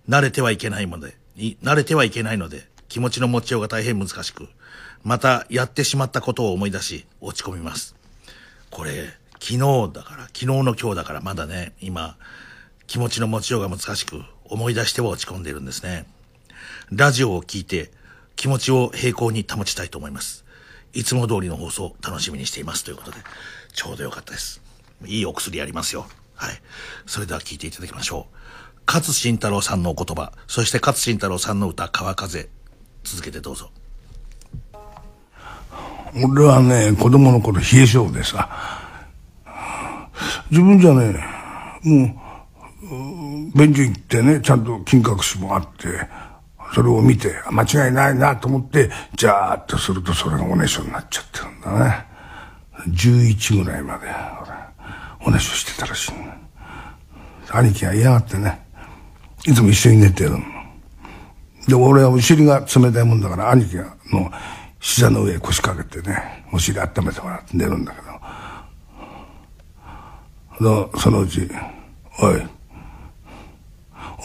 [0.07, 1.15] 慣れてはいけないので、
[1.63, 4.47] 慣れてはいけないので、気持ちの持ちようが大変難しく、
[5.03, 7.95] またやってしまったことを思い出し、落ち込みます。
[8.69, 9.57] これ、昨日
[9.93, 12.17] だから、昨日の今日だからまだね、今、
[12.87, 16.05] 気持ちの持ちようが難しく、思い出しては落ち込んでいるんですね。
[16.89, 17.91] ラジオを聞いて、
[18.35, 20.45] 気持ちを平行に保ちたいと思います。
[20.93, 22.85] いつも通りの放送、楽しみにしています。
[22.85, 23.17] ということで、
[23.73, 24.61] ちょうどよかったです。
[25.05, 26.07] いいお薬ありますよ。
[26.35, 26.61] はい。
[27.05, 28.35] それでは聞いていただきましょう。
[28.85, 32.49] 勝慎太郎さんのお言葉、そして勝慎太郎さんの歌、川風。
[33.03, 33.71] 続けてどうぞ。
[36.16, 38.49] 俺はね、子供の頃冷え性でさ、
[40.51, 41.20] 自分じゃね、
[41.84, 42.22] も
[43.53, 45.88] う、便所行ってね、ちゃんと金隠しもあって、
[46.74, 52.05] それを見て、間違いないなと思って、じゃーっとするとそれがおねしょになっちゃってるんだね。
[52.89, 54.07] 11ぐらいまで、
[55.26, 56.11] おねしょしてたらしい
[57.51, 58.66] 兄貴が嫌がってね、
[59.45, 60.39] いつも一緒に寝てるの。
[61.68, 63.86] で、俺はお尻が冷たいもんだから、兄貴の
[64.84, 68.01] 膝の上腰掛けてね、お尻温めてもらって寝るんだけ
[70.61, 71.49] ど、そのうち、
[72.21, 72.41] おい、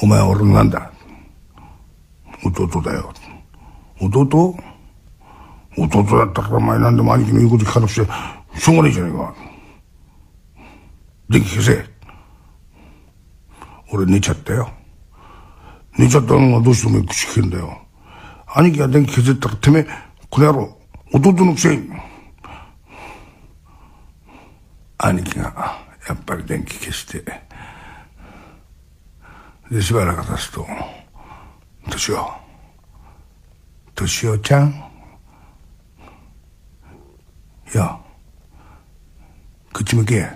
[0.02, 0.90] お前俺のなんだ
[2.44, 3.14] 弟だよ。
[4.00, 4.56] 弟？
[5.76, 9.34] 弟だったからお前何でも兄貴の言うこと聞かなくちゃしょうがねえじゃねえか。
[11.28, 11.84] 電気消せ。
[13.92, 14.68] 俺寝ちゃったよ。
[15.96, 17.80] 寝ちゃったのがどうしてお前口聞けんだよ。
[18.56, 19.86] 兄貴が電気消せったらてめえ、
[20.30, 20.78] この野郎、
[21.12, 21.90] 弟のくせに。
[24.98, 27.22] 兄貴がやっぱり電気消して、
[29.70, 30.66] で、しばらく経つと、
[31.86, 32.40] 私は、
[33.94, 34.70] 敏夫ちゃん
[37.74, 37.98] いや、
[39.72, 40.14] 口向け。
[40.16, 40.24] え？
[40.24, 40.34] っ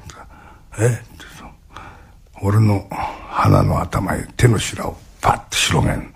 [0.80, 1.02] て
[2.42, 2.88] 俺の
[3.28, 6.12] 鼻の頭に手のひらをパッと広げん。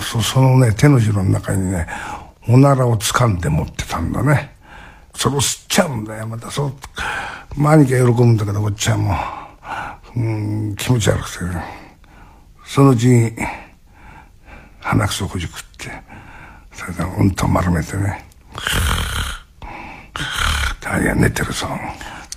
[0.00, 1.86] そそのね、手のひらの中にね、
[2.48, 4.54] おならを掴んで持ってたんだね。
[5.14, 6.50] それを吸っちゃうんだよ、また。
[6.50, 6.72] そう、
[7.56, 9.14] 兄貴は喜ぶんだけど、こっちはも
[10.16, 11.62] う、うん、気持ち悪くてね。
[12.64, 13.32] そのうちに、
[14.80, 15.90] 鼻くそほじくって、
[16.72, 18.32] それでうんと丸めてね。
[20.92, 21.68] あいや寝てるさ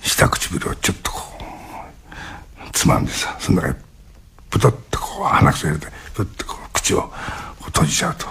[0.01, 1.19] 下唇をちょっとこ
[2.67, 3.75] うつまんでさその中に
[4.49, 7.09] プトッとこう鼻くそ入れてプッとこう口をこ
[7.61, 8.27] う閉じちゃうと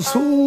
[0.00, 0.37] So.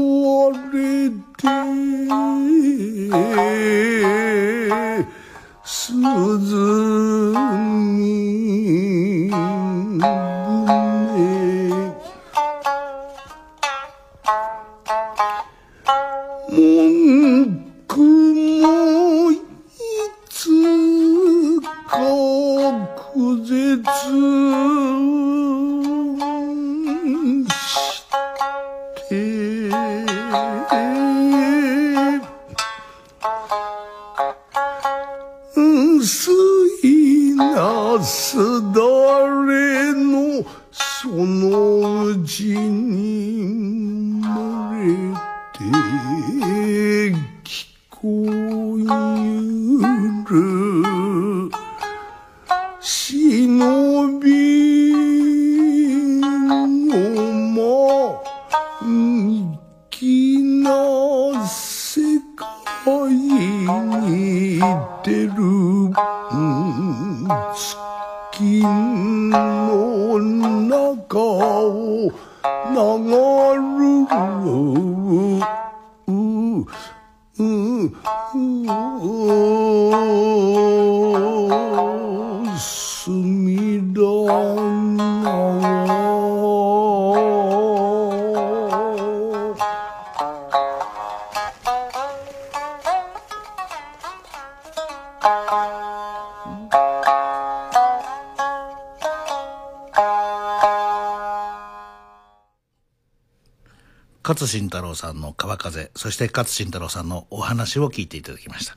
[104.41, 108.75] 勝新太郎さんの川風、そして勝新太郎さんのお話を聞いていただきました。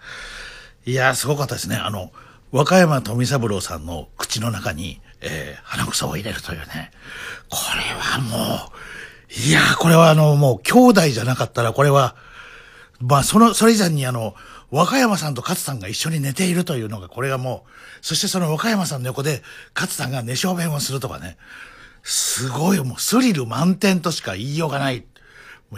[0.84, 1.76] いやー、すごかったですね。
[1.76, 2.12] あの、
[2.52, 6.90] 和歌山富三郎さんの口の中に、えー、鼻くそを入れるというね。
[7.48, 12.14] これはもう、いやー、これはあの、もう兄弟じゃなかったら、これは、
[13.00, 14.34] まあ、その、それ以前にあの、
[14.70, 17.70] 和歌山さんと勝さんが一緒に寝ているというのが、これがもう、
[18.02, 19.42] そしてその和歌山さんの横で、
[19.74, 21.38] 勝さんが寝小便をするとかね。
[22.02, 25.06] すごい、もうスリル満点としか言いようがない。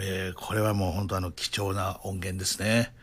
[0.01, 2.93] えーこれはもう本当あの貴重な音源ですね。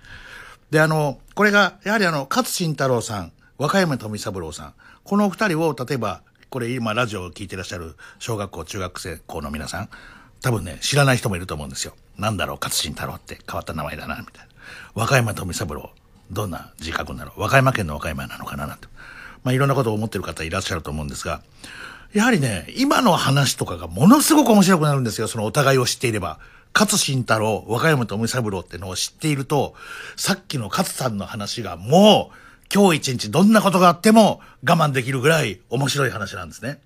[0.70, 4.74] で、あの、これが、やはりあの、勝新太郎さん、和歌山富三郎さん、
[5.05, 9.88] このお二人を、例えば、これ今ラジオを聞いてらっしゃる小学校、中学生校の皆さん、
[10.40, 11.95] 多分ね、知らない人もいると思うんですよ。
[12.18, 14.53] なんだろう、勝新太郎って変わった名前だな、みたいな。
[14.95, 15.90] 和歌山富三郎、
[16.30, 17.40] どんな字書くんだろう。
[17.40, 18.88] 和歌山県の和歌山なのかな、なんて。
[19.42, 21.42] まあ、いろんなことを思ってる方いらっしゃると思うんですが、
[22.12, 25.28] やはりね、今の話とかがものすごく面白くなるんですよ。
[25.28, 26.38] そのお互いを知っていれば。
[26.75, 29.75] 勝新太郎、和歌山富三郎ってのを知っていると、
[30.16, 32.37] さっきの勝さんの話がもう、
[32.75, 36.81] 今日一日どんなことがあっても我慢できるぐらい面白い話なんですね。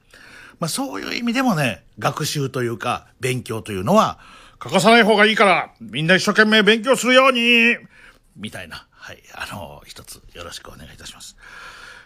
[0.61, 4.18] まあそういう意味でもね、学習というか勉強というのは、
[4.59, 7.76] 欠かさない方がいいから、みんな一生懸命勉強するように
[8.36, 11.36] みたいな、はい、あの、一つよろしくお願いいたします。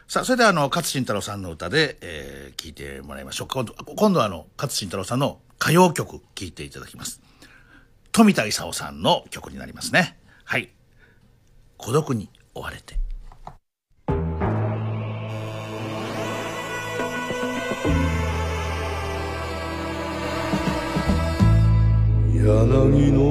[0.06, 3.48] さあ、それではあの、勝新太郎さんの歌で、えー、聞いてもらいましょう。
[3.48, 7.31] 今度、今度はあの、勝新太郎さんの歌謡曲聞いていただきます。
[8.14, 10.18] 富田勲さんの曲になりますね。
[10.44, 10.68] はい。
[11.78, 13.00] 孤独に追われて。
[22.34, 23.22] 柳の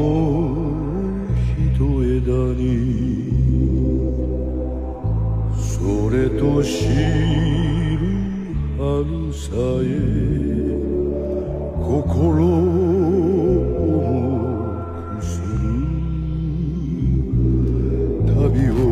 [1.60, 1.78] 一
[2.18, 2.66] 枝に
[5.60, 8.02] それと知る
[8.80, 9.52] 春さ
[9.84, 9.92] え
[11.84, 13.01] 心
[18.54, 18.91] をく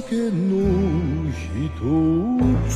[0.00, 1.40] けの一
[2.68, 2.72] つ。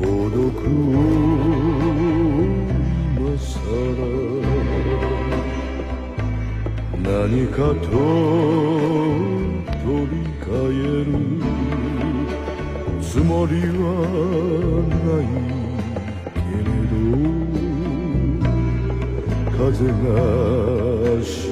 [0.00, 0.96] 孤独を
[3.14, 3.50] 今さ
[3.98, 4.00] ら
[7.02, 7.90] 何かと
[9.84, 11.08] 取り替える。
[13.02, 13.84] つもりは
[14.88, 15.57] ない。
[19.58, 21.47] ど風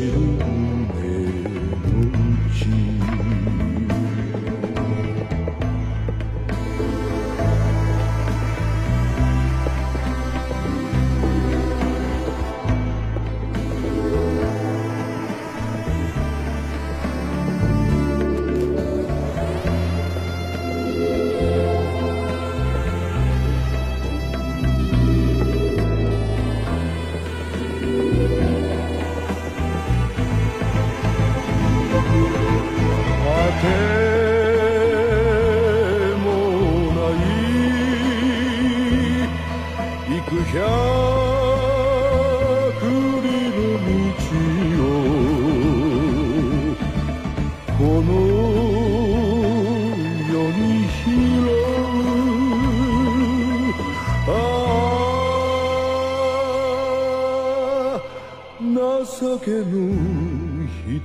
[59.69, 61.01] の一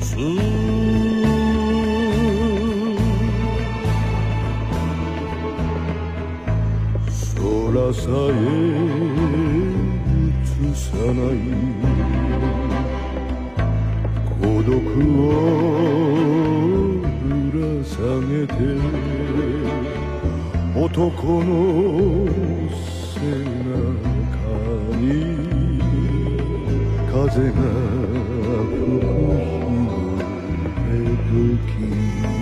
[0.00, 0.16] つ
[7.36, 8.32] 空さえ
[10.28, 11.34] 映さない
[14.40, 15.30] 孤独を
[17.22, 17.94] ぶら下
[18.28, 18.50] げて
[20.74, 21.52] 男の
[23.14, 23.20] 背
[23.68, 23.76] 中
[24.98, 25.31] に
[27.34, 27.62] 風が
[31.30, 32.41] 吹く日時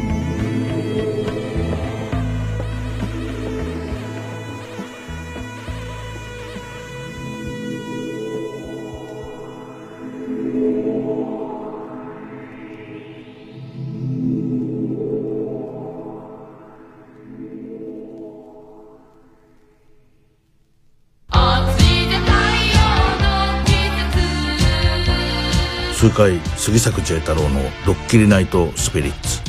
[26.01, 29.43] 痛快杉作 J 太郎のドッキリナイトスピリッツ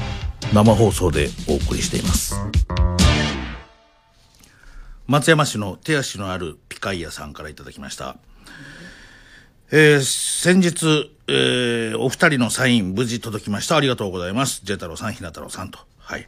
[0.54, 2.36] 生放送でお送りしています
[5.08, 8.18] 松山市の手足のあるピカイヤさんからいただきました
[9.72, 13.78] えー先日、えーお二人のサイン無事届きました。
[13.78, 14.66] ありがとうございます。
[14.66, 15.80] J 太郎さん、ひな太郎さんと。
[16.00, 16.28] はい。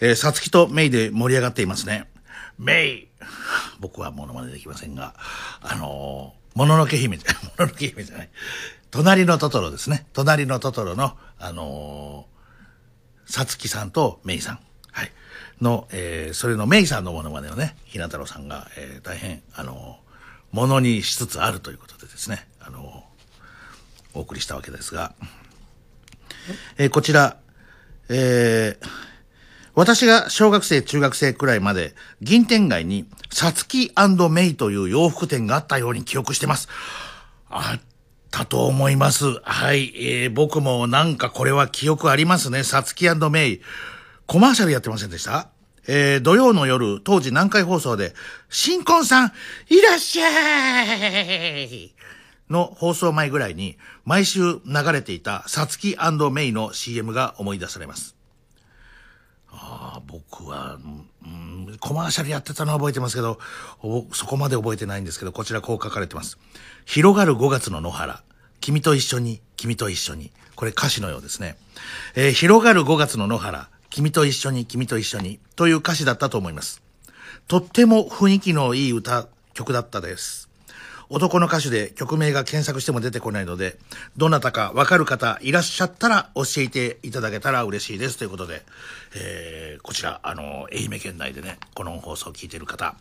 [0.00, 2.10] えー、さつきとメイで盛り上がっていますね。
[2.58, 3.08] メイ
[3.78, 5.14] 僕はモノマネできませんが、
[5.60, 8.30] あのーもののけ姫じゃ、 もののけ姫じゃない。
[8.90, 10.06] 隣のトトロですね。
[10.12, 12.30] 隣のトトロの、あのー
[13.32, 14.58] さつきさんとメイさん。
[14.90, 15.12] はい。
[15.60, 25.14] の、えーそれのメイさんのモノマネをね、ひな太郎さんが、えー大変、あのーものにしつつあるということでですね、あのーお送りしたわけですが、
[26.76, 27.36] えーこちら、
[28.08, 28.86] えー
[29.74, 33.92] 私が小学生、中学生くらいまで、銀天街に、さつき
[34.30, 36.68] メイという洋服店があったように記憶してます。
[37.48, 37.80] あっ
[38.30, 39.40] たと思います。
[39.42, 39.92] はい。
[39.96, 42.64] えー僕もなんかこれは記憶ありますね。
[42.64, 43.60] さつきメイ。
[44.26, 45.48] コマーシャルやってませんでした？
[45.88, 48.14] えー土曜の夜、当時南海放送で、
[48.48, 49.32] 新婚さん、
[49.68, 51.92] いらっしゃい
[52.48, 54.60] の放送前ぐらいに、毎週流
[54.92, 55.96] れていたさつき
[56.32, 58.14] メイの CM が思い出されます。
[59.50, 60.78] ああ、僕は、
[61.78, 63.38] コマーシャルやってたのは覚えてますけど、
[64.12, 66.38] そこまで覚えてないんですけど、こちらこう書かれてます。
[66.84, 68.22] 広がる5月の野原。
[68.60, 70.32] 君と一緒に、君と一緒に。
[70.54, 71.56] これ歌詞のようですね。
[72.14, 73.70] えー広がる5月の野原。
[73.88, 75.40] 君と一緒に、君と一緒に。
[75.56, 76.82] という歌詞だったと思います。
[77.48, 80.49] とっても雰囲気のいい歌、曲だったです。
[81.10, 83.76] 男の歌手で曲名が検索しても出てこないので、
[84.16, 88.62] どなたかわかる方いらっしゃったら教えていただけたら嬉しいですということで、
[89.16, 92.94] えーこちら、あの、愛媛県内でね、この放送を聞いてる方、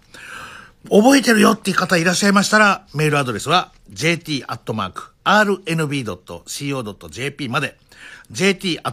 [0.89, 4.49] 覚えてるよっていう方いらっしゃいましたら、メールアドレスは jt.rnb.co.jp
[7.49, 7.78] まで、
[8.32, 8.84] jt.rnb.co.jp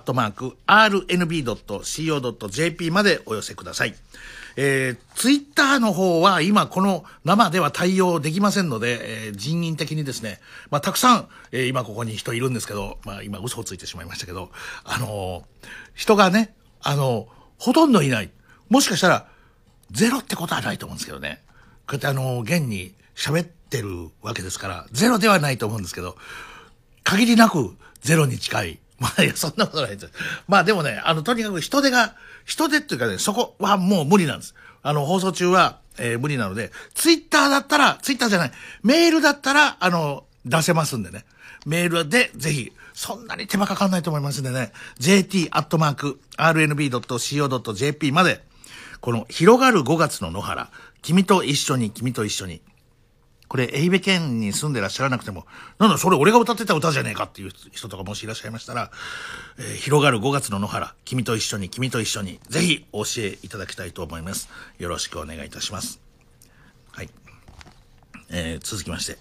[2.90, 3.94] までお寄せください。
[4.56, 10.40] えー、ツイッターの方は今この生では対応できませんので、えー人員的にですね、
[10.70, 14.50] まあ、たくさん、えー今ここに人いるんですけど、まあ、今嘘をついてしまいましたけど、
[14.84, 17.28] あのー人がね、あの
[17.58, 18.30] ほとんどいない。
[18.68, 19.28] もしかしたら、
[19.90, 21.42] ゼロってことはないと思うんですけどね。
[21.86, 26.16] こうやってあの現に喋ってるわけですから、ゼロではないと思うんですけど、
[27.04, 28.78] 限りなくゼロに近い。
[28.98, 30.10] まあ、いや、そんなことないです。
[30.48, 32.14] まあでもね、あの、とにかく人手が、
[32.46, 34.54] 人手っていうかね、そこはもう無理なんです。
[34.82, 38.52] あの、放送中は、えー無理なので、ツイッターだったら、ツイッターじゃない、
[38.82, 41.24] メールだったら、あの、出せますんでね。
[41.66, 45.52] メールで、ぜひ、そんなに手間かかんないと思いますんでね、jt.rnb.co.jp
[48.12, 48.44] まで、
[49.00, 50.70] この、広がる5月の野原、
[51.02, 52.62] 君と一緒に、君と一緒に、
[53.48, 55.46] これ、愛媛県に住んでらっしゃらなくても、
[55.78, 58.90] なんだ、それ俺が歌ってた歌じゃねえかっていう人とかもしいらっしゃいましたら、
[59.58, 64.48] えー広がる5月の野原、君と一緒に、君と一緒に、ぜひお教えいただきたいと思います。
[64.78, 66.00] よろしくお願いいたします。
[66.92, 67.10] はい。
[68.30, 69.18] えー続きまして。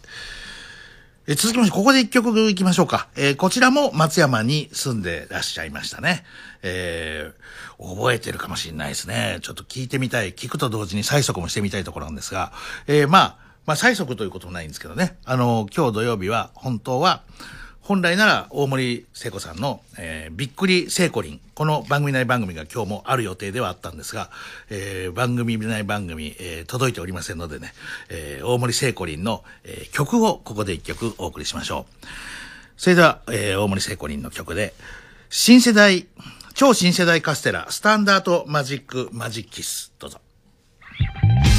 [1.28, 3.08] えー続きまして、ここで一曲行きましょうか。
[3.16, 6.24] えーこちらも松山に住んでらっしゃいましたね。
[6.64, 7.46] えー
[7.78, 9.40] 覚えてるかもしれないですね。
[9.42, 10.34] ちょっと聞いてみたい。
[10.34, 12.54] 聞くと同時に催促もしてみたいところなんですが、
[12.88, 15.18] えーまあ、まあ、催促ということもないんですけどね。
[15.26, 17.24] あの、今日土曜日は、本当は、
[17.82, 21.40] 本来なら大森聖子さんの、えーびっくり聖子林。
[21.54, 24.32] この番組内番組が今日もある予定ではあったんですが、
[24.72, 27.74] えー番組内番組、えー届いておりませんのでね、
[28.10, 32.06] えー大森聖子林の、えー曲をここで一曲お送りしましょう。
[32.76, 34.74] それでは、えー大森聖子林の曲で、
[35.30, 36.08] 新世代、
[36.56, 39.94] 超新世代カステラ、スタンダードマジックマジックキス。
[40.00, 40.20] どうぞ。「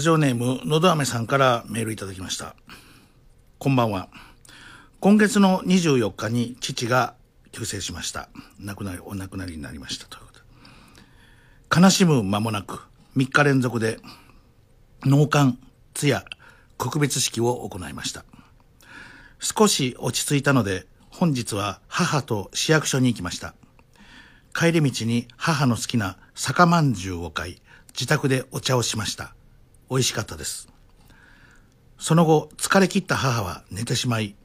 [0.00, 2.56] ジオネーム、のどあめさんからメールいただきました。
[3.58, 4.08] こんばんは。
[4.98, 7.14] 今月の24日に父が
[7.52, 8.28] 急逝しました。
[8.58, 10.06] 亡くなり、お亡くなりになりました。
[10.06, 10.40] ということ
[11.78, 11.82] で。
[11.82, 12.80] 悲しむ間もなく、
[13.16, 14.00] 3日連続で、
[15.04, 15.58] 納棺、
[15.94, 16.24] 通夜、
[16.78, 18.24] 告別式を行いました。
[19.38, 23.54] 少し落ち着いたので、本日は母と市役所に行きました。
[24.54, 29.34] 帰り道に母の好きな酒まんじゅうを買い、自宅でお茶をしました。
[29.90, 30.68] 美味しかったです。
[31.98, 34.36] その後、疲れ切った母は寝てしまい、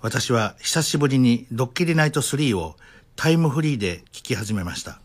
[0.00, 2.76] 私は久しぶりにドッキリナイト3を
[3.16, 5.00] タイムフリーで聞き始めました。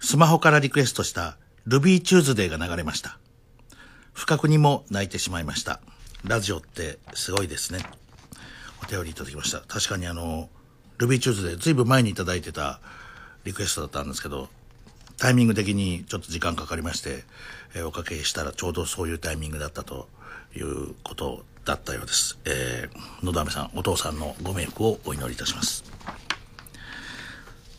[0.00, 1.36] スマホからリクエストした
[1.66, 3.18] ルビーチューズデーが流れました。
[4.14, 5.80] 不覚にも泣いてしまいました。
[6.24, 7.80] ラジオってすごいですね。
[8.82, 9.60] お便りいただきました。
[9.60, 10.48] 確かにあの、
[10.96, 12.80] ルビーチューズデーずいぶん前にいただいてた
[13.44, 14.48] リクエストだったんですけど、
[15.18, 17.24] タイミング的にちょっと時間かかりまして、
[17.76, 20.08] えおかけしたらちょうどそういうタイミングだったと
[20.56, 22.38] いうことだったようです。
[22.46, 25.84] えー、野田飴さん、お父さんのご冥福をお祈りいたします。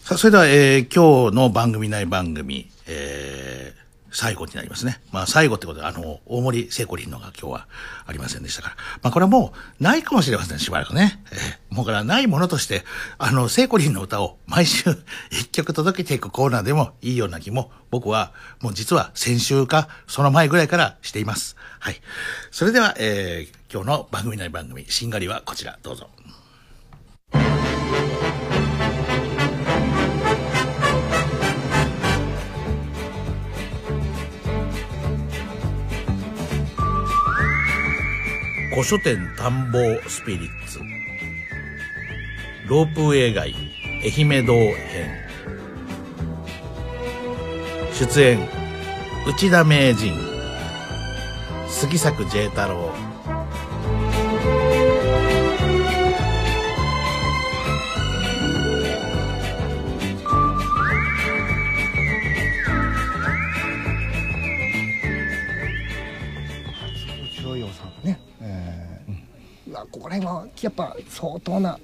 [0.04, 3.87] さあ、それでは、えー今日の番組内番組、えー
[4.18, 5.00] 最後になりますね。
[5.12, 7.68] まあ最後ってことで、あの、大森聖子林のが今日は
[8.08, 8.76] ありませんでしたから。
[9.04, 11.22] まあこれはもうないかもしれません、しばらくね。
[11.32, 12.84] えーもうからないものとして、
[13.20, 14.86] あの、聖子林の歌を毎週
[15.30, 21.56] 一曲届けていくコーナーでもいいような気も、僕はもう実は先週かその前ぐらいからしています。
[21.80, 22.02] はい。
[22.50, 26.10] それでは、えー今日の番組内番組、しんがりはこちら、どうぞ。
[38.78, 40.78] 古書店探訪スピリッツ。
[42.68, 43.56] ロープウェイ街
[44.04, 44.76] 愛媛堂編
[47.92, 48.40] 出演
[49.26, 50.14] 内田名人。
[51.68, 52.97] 杉作 J 太郎。
[69.78, 71.80] ーうわここら辺はやっぱ相当な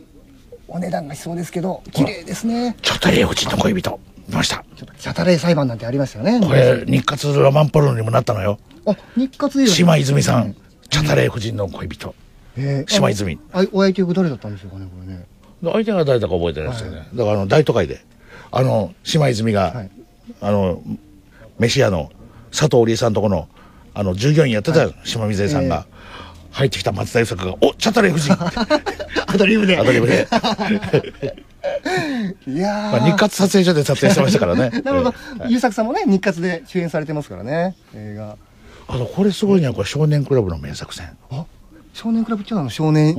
[0.68, 2.76] お値段がしそうですけど綺麗ですね。
[2.82, 4.00] ちょっと霊口の恋人。
[4.28, 4.64] 見ました。
[4.98, 6.46] チャタレイ裁判なんてありましたよね。
[6.46, 8.58] これ日活ロマンポルノにもなったのよ。
[8.86, 10.56] あ日活で島泉さん。
[10.90, 12.16] チャタレ夫人の恋人。
[12.56, 13.40] えー島泉。
[13.52, 15.26] あお相手役誰だったんでしょうかねこれね。
[15.64, 18.04] 相手が誰だか覚えてないですよね、だからあの大都会で。
[18.52, 19.88] あの島泉が、
[20.42, 20.82] あの
[21.58, 22.12] 飯屋の
[22.52, 23.48] 佐藤織江さんとこの
[23.94, 25.88] あの従業員やってたよ、島水江さんが、
[26.54, 28.34] 入ってきた松田優作が「おチャタレ夫人」
[29.28, 29.78] アドリブで。
[29.80, 30.28] アドリブで。
[32.46, 34.70] いやまあ、日活撮影所で撮影してましたからね。
[34.84, 35.16] なるほど。
[35.42, 35.52] ええ。
[35.52, 38.38] 優作さんもね日活で主演されてますからね映画。
[38.88, 41.10] あとこれすごいねこれ少年クラブの名作戦。
[41.94, 43.16] 少年クラブっていうのはあの少年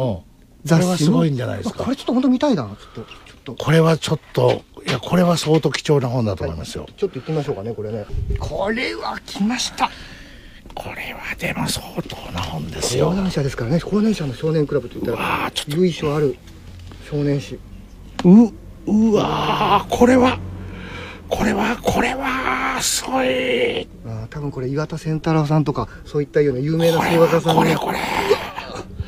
[0.65, 0.78] 雑誌の？
[0.78, 1.77] これはすごいんじゃないですか。
[1.81, 3.05] あこれちょっと本当見たいなちょっ
[3.44, 8.05] とこれはちょっといやこれは相当貴重な本だと思いますよ、ちょっと行ってみましょうかねこれね。
[8.39, 9.90] これは来ました
[10.74, 13.10] これはでも相当な本ですよ。
[13.10, 13.80] 講談社ですからね。
[13.80, 16.36] 講談社の少年クラブといったら由緒ある
[17.09, 17.59] 少年誌。
[18.24, 18.52] う
[18.86, 20.38] うわーこれは
[21.28, 23.88] これはこれはすごい。
[24.05, 27.62] あー多分これ岩田千太郎さんとかそういったような有名な声画家さんの。
[27.62, 27.98] これこれ。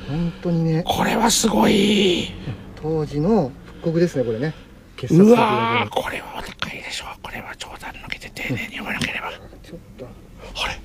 [0.09, 0.85] 本当にね。
[0.87, 2.33] これはすごい。
[2.81, 4.55] 当時の復刻ですねこれね。
[4.97, 6.21] 傑作う作わーこれ。
[6.21, 9.33] はお高いでしょこれは冗談抜けて丁寧に読まなければ。
[9.63, 10.07] ちょっと。
[10.07, 10.81] あれ？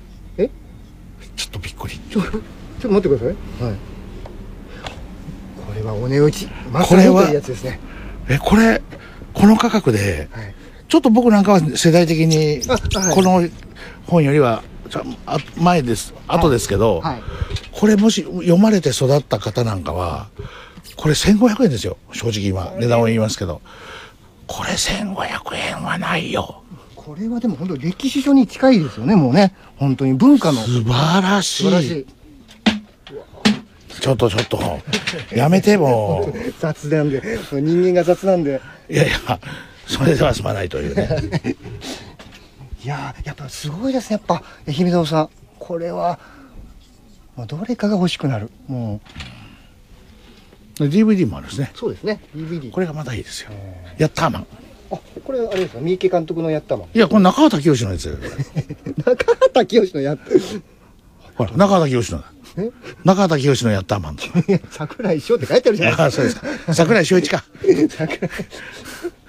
[1.62, 1.98] びっくり。
[2.10, 2.24] ちょ っ
[2.80, 3.26] と待ってください。
[3.64, 3.76] はい。
[5.66, 6.48] これはお値打ち。
[6.70, 7.80] まこれはさにというやつですね。
[8.28, 8.82] えこれ
[9.32, 10.54] この価格で、はい。
[10.88, 12.60] ちょっと僕なんかは世代的に
[13.14, 13.48] この
[14.06, 14.62] 本よりは
[15.56, 17.22] 前です後ですけど、はい。
[17.72, 20.28] これもし読まれて育った方なんかは
[20.96, 21.96] これ1500円ですよ。
[22.12, 23.60] 正直今値段を言いますけど。
[24.46, 26.61] これ1500円はないよ
[27.12, 29.54] これはでも本当歴史書に近いですよねもうね。
[29.76, 30.62] 本当に文化の。
[30.62, 31.64] 素晴らしい。
[31.64, 32.06] 素晴らしい。
[34.00, 34.58] ちょっとちょっと。
[35.36, 36.52] やめてもう。
[36.58, 37.20] 雑なんで。
[37.52, 38.62] 人間が雑なんで。
[38.88, 39.38] いやいや
[39.86, 41.54] それでは済まないというね。
[42.82, 45.28] いやーやっぱすごいですねやっぱ愛媛堂さん。
[45.58, 46.18] これは
[47.36, 48.50] もうどれかが欲しくなる。
[48.68, 49.02] も
[50.76, 51.72] DVD もあるんですね。
[51.74, 53.50] うそうですね DVD これがまたいいですよ。
[53.98, 54.46] ヤッターマン
[54.92, 55.80] あこれあれですか？
[55.80, 58.16] 三池監督のやったもんいやこれ中畑清のやつよ
[59.04, 60.24] 中畑清のやった
[61.36, 62.24] ほら中畑清の
[63.04, 64.16] 中畑清のヤッターマン
[64.70, 67.44] 桜井翔って書いてあるじゃないあですかそうですか桜井翔一か
[67.88, 68.30] 桜井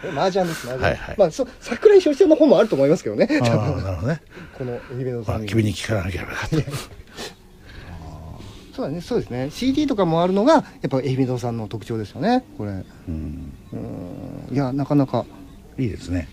[0.14, 0.84] 麻雀です、麻雀。
[0.84, 3.26] はいはいまあ、そう、桜井翔一さんの本もあると思いますけどね。
[3.26, 4.20] なるほどね。
[4.58, 6.58] この愛媛のまあ、さん君に聞かなければよかった。
[8.76, 9.48] そうだね、そうですね。
[9.50, 12.72] CD とかもあるのが、やっぱ愛媛堂さんの特徴ですよね、これ。
[12.72, 12.76] う
[13.12, 13.54] ん。
[13.72, 13.78] う
[14.52, 14.54] ん。
[14.54, 15.24] いや、なかなか、
[15.78, 16.28] いいですね。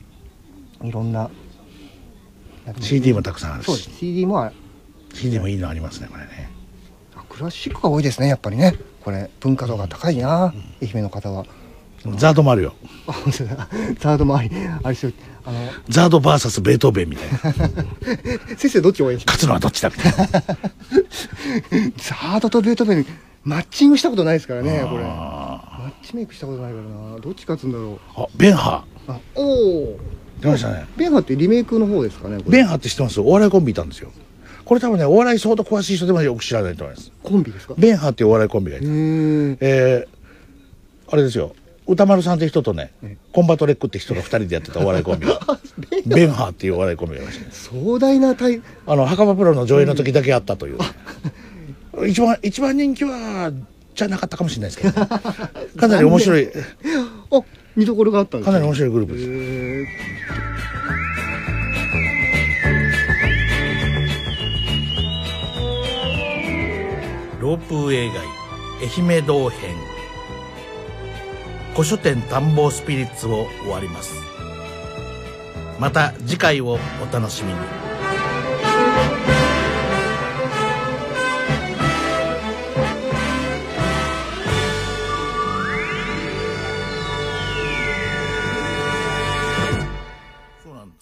[0.82, 1.30] いろんな。
[2.80, 3.76] CD もたくさんあるしそう。
[3.76, 4.54] CD もある。
[5.14, 6.50] CD もいいのありますね、これね。
[7.16, 8.74] あクラシックが多いですね、やっぱりね。
[9.02, 11.46] これ、文化度が高いな、愛媛の方は。
[12.16, 12.74] ザードもあるよ。
[13.98, 14.50] ザードもあり、
[14.82, 15.12] あれしよ
[15.44, 15.58] あの、
[15.88, 18.56] ザード VS ベートーベンみたいな。
[18.56, 19.36] 先生どっち応援します？
[19.36, 20.26] 勝つのはどっちだみたいな。
[21.98, 23.06] ザードとベートーベン
[23.44, 29.42] マッチングしたことないですからねこれマッチメイクしたことないからなどっち勝つんだろうあ、ベンハあお
[29.94, 29.98] お
[30.40, 33.20] 出ましたねベンハってリメイクの方ですかねベンハって知ってます？
[33.20, 34.10] お笑いコンビいたんですよ。
[34.64, 37.10] これ多分ね、お笑い相当詳しい人でもよく知らないと思います。
[37.22, 37.74] コンビですか？
[37.76, 38.86] ベンハっていうお笑いコンビがいた。
[38.86, 41.54] へええー、あれですよ。
[41.86, 42.92] 歌丸さんって人とね、
[43.32, 45.40] コンバトレックって人が二人でやってたお笑いコンビが。
[46.06, 47.50] ベンハっていうお笑いコンビがいましたね。
[47.50, 50.78] 壮大な対あの、墓場プロの上映の時だけあったという。
[52.06, 53.52] 一番、一番人気は、
[53.94, 55.06] じゃなかったかもしれないですけど、
[55.76, 56.48] かなり面白い、
[57.30, 57.42] あ
[57.76, 59.26] 見どころがあったんですかなり面白いグループです。
[67.40, 68.18] ロープウェイ街
[69.02, 69.74] 愛媛道編
[71.72, 74.14] 古書店探訪スピリッツを終わります。
[75.78, 77.58] また次回をお楽しみに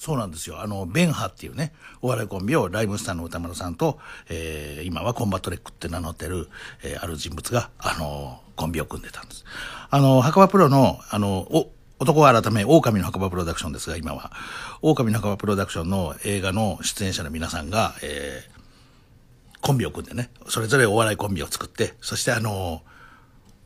[0.09, 0.63] そうなんですよ。
[0.63, 3.99] あの、ベンハっていうね、お笑いコンビをライムスターの宇多丸さんと、
[4.31, 6.49] えー、今はコンバット REC って名乗ってる、
[6.83, 9.45] えー、ある人物が、あの、コンビを組んでたんです。
[9.91, 14.33] あの、墓場プロの、あの、お、男は改め、狼の墓場プロダクションですが、今は。
[14.81, 22.81] 狼の墓場プロダクションの映画の出演者の皆さんが、えー、コンビを組んでね、それぞれお笑いコンビを作って、そしてあの、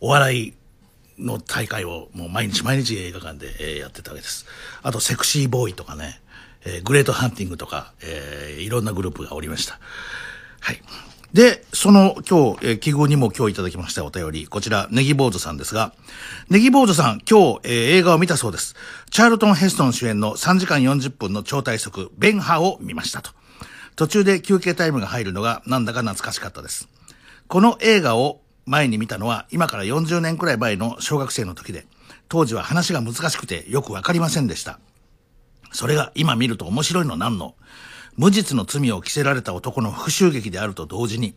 [0.01, 0.55] お笑い
[1.19, 4.47] の大会をもう毎日毎日映画館で、えやってたわけです。
[4.83, 6.22] あと、セクシーボーイとかね、
[6.65, 9.79] えーグレートハンティングとか、えーいろんなグループがおりました。
[10.61, 10.83] はい。
[11.33, 15.93] で、その今日、えー記号にも今日いただきましたお便り、こちら、ネギ坊主さんですが、
[16.51, 18.77] ネギ坊主さん、今日、えー映画を見たそうです。
[19.11, 23.31] チャールトン・ヘストン主演の3時間40分の超大速、ベンハを見ましたと。
[23.97, 26.89] 途中で休憩タイムが入るのがなんだか懐かしかったです。
[27.49, 31.87] この映画を前に見たのは今から40年くらい前の小学生の時で、
[32.29, 34.79] 当時は話が難しくてよくわかりませんでした。
[35.73, 37.55] それが今見ると面白いのなんの？
[38.17, 41.35] 無実の罪を着せられた男の復讐劇であると同時に、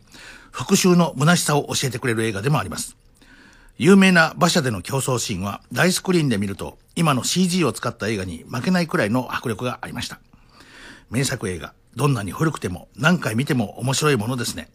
[0.50, 2.96] 復讐の虚しさを教えてくれる映画でもあります。
[3.78, 10.20] 有名な馬車での競争シーンは大スクリーンで見ると今の CG を使った映画に負けないくらいの迫力がありました。
[11.10, 14.68] 名作映画、どんなに古くても何回見ても面白いものですね。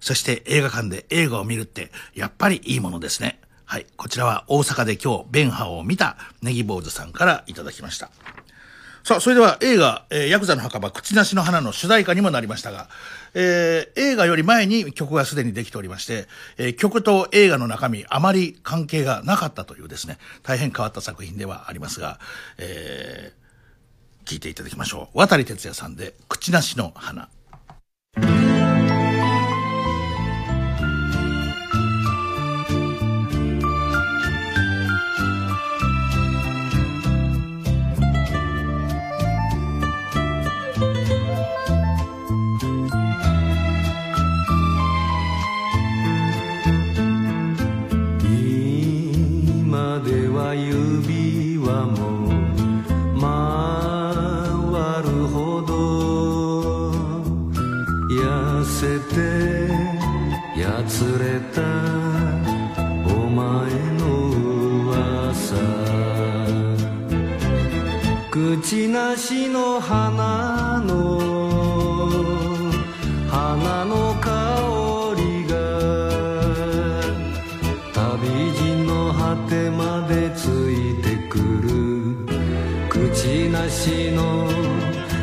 [0.00, 3.40] そして映画館で映画を見るってやっぱりいいものですね。
[3.64, 3.86] はい。
[3.96, 8.10] こちらは大阪で今日ベンハを見たネギ坊主さんからいただきました。
[9.04, 12.88] さあ、それでは映画、えーヤクザの墓場、口なしの花の主題歌にもなりましたが、
[13.34, 22.20] えー映画より前に曲がすでにできておりまして、えー曲と映画の中身、あまり関係がなかったというですね、大変変わった作品ではありますが、
[22.58, 23.42] えー
[24.24, 25.18] 聞いていただきましょう。
[25.18, 27.28] 渡哲也さんで、口なしの花。
[49.92, 52.30] 今では指輪も
[53.20, 53.28] 回
[55.02, 56.92] るほど
[58.08, 59.20] 痩せて
[60.58, 61.60] やつれた。
[63.04, 63.44] お前
[63.98, 64.02] の
[64.88, 65.56] 噂。
[68.30, 71.11] 口なしの花の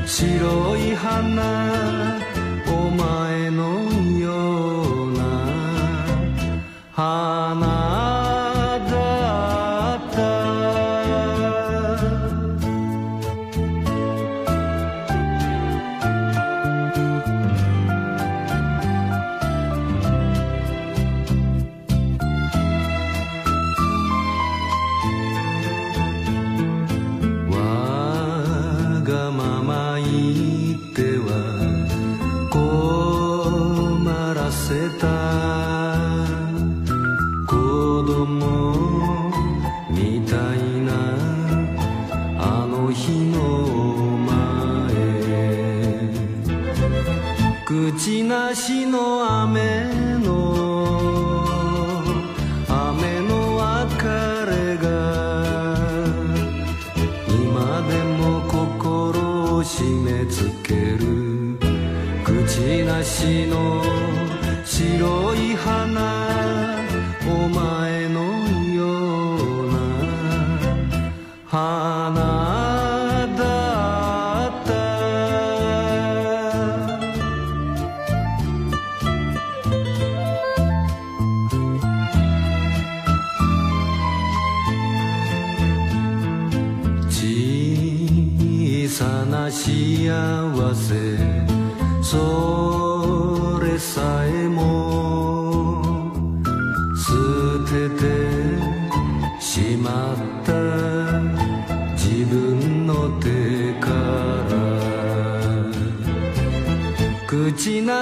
[0.05, 1.68] 白い花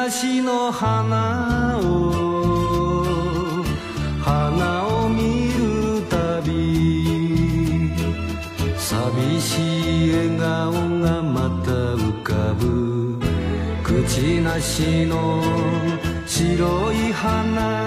[0.08, 2.14] 口なしの花を
[4.22, 7.92] 花を見るたび
[8.78, 10.72] 寂しい笑顔
[11.02, 13.20] がまた浮かぶ
[13.84, 15.44] 口なしの
[16.26, 17.87] 白い花。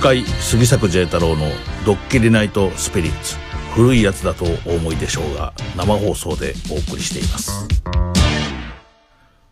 [0.00, 1.44] 痛快杉作 J 太郎の
[1.84, 3.36] ドッキリナイトスピリッツ
[3.74, 7.68] 古いやつだとお思いでしょうが生放送でお送りしています。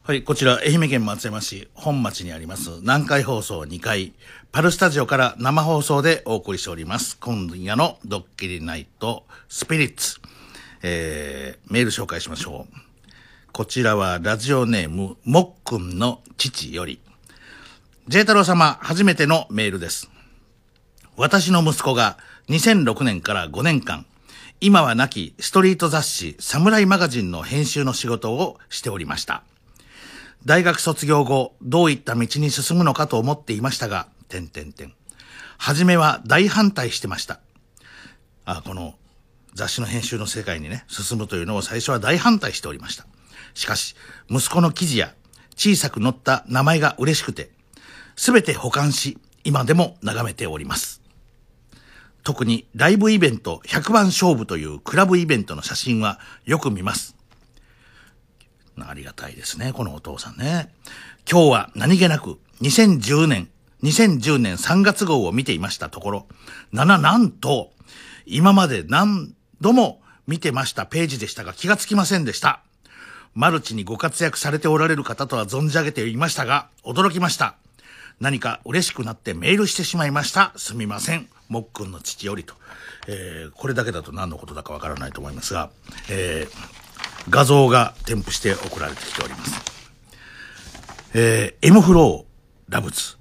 [0.03, 4.15] はいこちら愛媛県松山市本町にあります南海放送2階
[4.51, 7.19] パルスタジオから生放送でお送りしております。
[7.19, 10.19] 今夜のドッキリナイトスピリッツ
[10.83, 13.53] えー、メール紹介しましょう。
[13.53, 17.01] こちらはラジオネームもっくんの父より。
[18.09, 20.11] J 太郎様初めてのメールです。
[21.19, 22.17] 私の息子が
[22.49, 24.07] 2006年から5年間、
[24.61, 29.43] 今は亡きストリート雑誌サムライマガジンの編集の仕事をしておりました。
[30.47, 34.93] 大学卒業後、どういった道に進むのかと思っていましたが、点点点。
[35.59, 37.41] 初めは大反対してました。
[38.45, 38.95] あ、この
[39.55, 43.07] 雑誌の編集の世界にね、進むというのを最初は大反対しておりました。
[43.55, 43.97] しかし、
[44.31, 45.13] 息子の記事や
[45.57, 47.51] 小さく載った名前が嬉しくて、
[48.15, 50.98] すべて保管し、今でも眺めております。
[52.23, 57.17] 特にライブイベント100番勝負というクラブイベントの写真はよく見ます。
[58.81, 60.73] ありがたいですね、このお父さんね。
[61.31, 63.49] 今日は何気なく2010年、
[63.83, 66.27] 2010年3月号を見ていましたところ、
[66.73, 67.73] なな、なんと、
[68.27, 72.63] 今まで何度も見てましたページでしたが気がつきませんでした。
[73.35, 77.57] マルチにご活躍されておられる方とは存じ上げていましたが、驚きました。
[78.21, 80.53] 何か嬉しくなってメールしてしまいました。
[80.57, 81.29] すみません。
[81.49, 82.55] もっくんの父よりと。
[83.07, 85.71] えー、これだけだと何のことだかわからないと思いますが、
[86.11, 89.61] えー、画像が添付して送られてきております。
[91.15, 93.17] えー、M フローラブズ、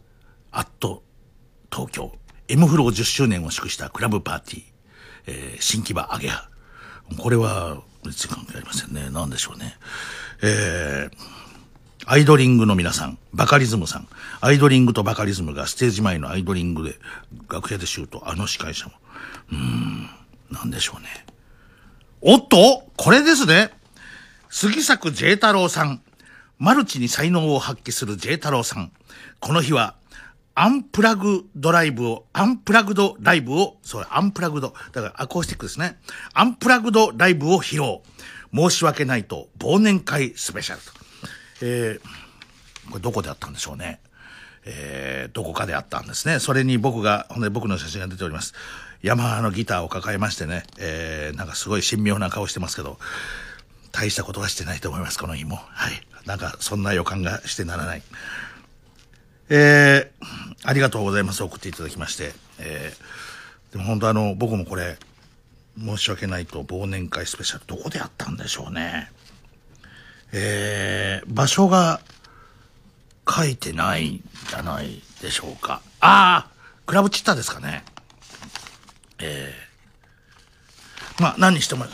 [0.51, 1.03] アット、
[1.71, 2.11] 東京、
[2.49, 4.63] M フロー10周年を祝したクラブパーティー、
[5.27, 6.49] えー、新木場アゲハ。
[7.17, 9.09] これは別に関係ありませんね。
[9.11, 9.77] 何でしょうね。
[10.41, 14.07] えー、アイドリングの皆さん、バカリズムさん、
[14.39, 16.95] アイドリングとバカリズムがステージ前のアイドリングで
[17.49, 18.93] 楽屋でシュート、あの司会者も。
[19.51, 20.09] うーん、
[20.51, 21.07] なんでしょうね。
[22.21, 23.71] おっとこれですね。
[24.49, 26.01] 杉作 J 太郎さん。
[26.59, 28.91] マルチに才能を発揮する J 太郎さん。
[29.39, 29.95] この日は、
[30.55, 34.73] アンプラグドライブを、アンプラグドライブを、そう、アンプラグド。
[34.91, 35.99] だからアコースティックですね。
[36.33, 38.01] アンプラグドライブを披露。
[38.53, 40.91] 申し訳ないと、忘年会スペシャルと。
[41.61, 43.99] えー、これどこであったんでしょうね。
[44.69, 46.39] えー、どこかであったんですね。
[46.39, 48.53] それに僕が、ほんで僕の写真が出ております。
[49.01, 52.99] ヤマハのギターを抱えましてね、えー、なんかすごい神妙な顔してますけど、
[53.93, 55.55] 大したことはしてないと思います、この日も。
[55.55, 55.93] はい。
[56.25, 58.03] なんか、そんな予感がしてならない。
[59.49, 61.41] えー、ありがとうございます。
[61.43, 62.33] 送っていただきまして。
[62.59, 64.97] えー、でも本当あの、僕もこれ、
[65.79, 69.11] 申し訳ないと忘年会スペシャル、どこでやったんでしょうね。
[70.33, 72.01] えー、場所が
[73.29, 75.81] 書いてないんじゃないでしょうか。
[75.99, 77.83] ああクラブチッターですかね。
[79.19, 81.85] えー、まあ何にしても、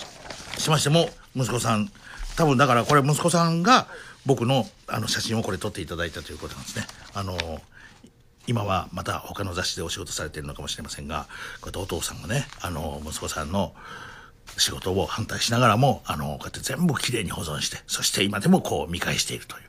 [0.58, 1.92] しましても、息子さん、
[2.36, 3.88] 多分だからこれ息子さんが
[4.26, 6.86] 僕のあの写真をこれ撮っていただいたということなんですね。
[7.14, 7.62] あの
[8.46, 11.28] 今はまた他の雑誌でお仕事されているのかもしれませんが、
[11.62, 13.74] こうやってお父さんがね、あの、息子さんの
[14.58, 19.64] 仕事を反対しながらも、あの、こうやって全部きれいに保存して、そして今でもこう見返しているという、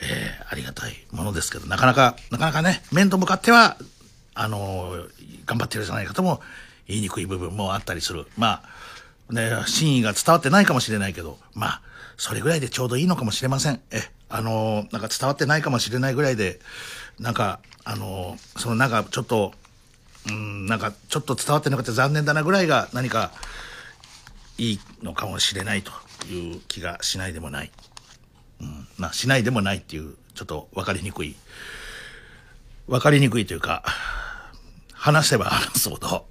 [0.00, 3.76] えー、ありがたいものですけど、なかなか、なかなかね、面と向かっては、
[4.34, 5.06] あの、
[5.46, 6.40] 頑張ってるじゃないかとも
[6.86, 8.26] 言いにくい部分もあったりする。
[8.36, 8.62] ま
[9.30, 11.82] あ、ね、真意が伝わってないかもしれないけど、まあ、
[12.16, 13.80] それぐらいでちょうどいいのかもしれません。
[13.90, 16.60] え、あの、なんか伝わってないかもしれないぐらいで、
[17.18, 19.52] なんか、あの、そのなんかちょっと、
[20.28, 23.30] うん、なんかちょっと伝わってなくて残念だなぐらいが何か
[24.58, 25.92] いいのかもしれないと
[26.28, 27.70] いう気がしないでもない。
[28.60, 31.34] うん、まあ、しないでもないっていう、ちょっと分かりにくい。
[32.88, 33.82] 分かりにくいというか、
[34.92, 36.28] 話せば 話すほど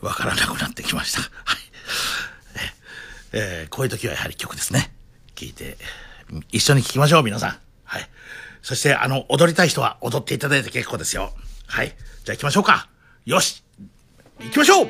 [0.00, 1.20] 分からなくなってきました。
[1.20, 1.30] はい。
[3.32, 4.92] えーこういう時はやはり曲ですね。
[5.34, 5.78] 聞いて、
[6.50, 7.58] 一緒に聴きましょう、皆さん。
[7.84, 8.08] はい。
[8.62, 11.34] そして、あの、踊りたい人は踊っていただいて結構ですよ。
[11.66, 11.96] はい。
[12.24, 12.88] じゃあ行きましょうか。
[13.24, 13.64] よし
[14.40, 14.88] 行きましょう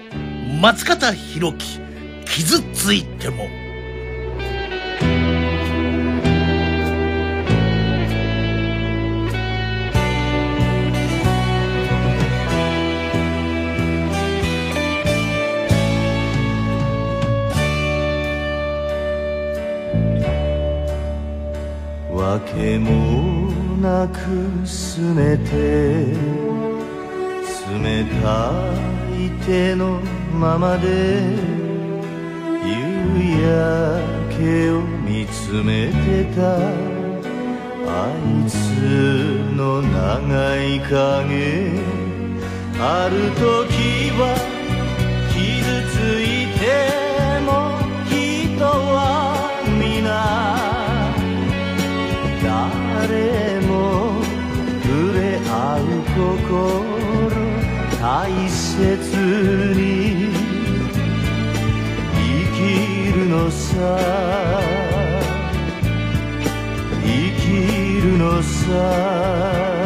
[0.61, 1.81] 松方弘樹、
[2.27, 3.62] 傷ついても。
[22.23, 23.51] わけも
[23.81, 24.19] なく
[24.65, 25.51] 拗ねて
[27.69, 28.53] 冷た
[29.19, 29.99] い手の
[30.33, 30.87] ままで
[32.65, 32.71] 夕
[33.43, 36.41] 焼けを見つめてた
[37.89, 38.09] あ
[38.47, 38.55] いつ
[39.57, 41.73] の長い影。
[42.79, 44.23] ある時は
[45.33, 46.32] 傷ついて
[58.01, 59.17] 大切
[59.75, 60.33] に
[62.13, 62.23] 生
[62.53, 63.99] きるのさ
[67.03, 67.07] 生
[67.41, 69.82] きるのさ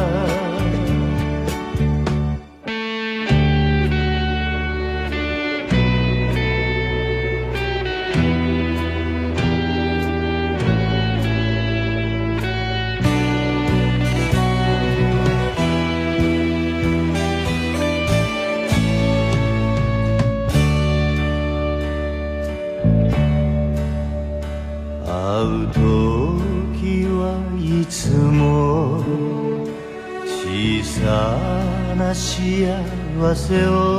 [33.35, 33.96] 幸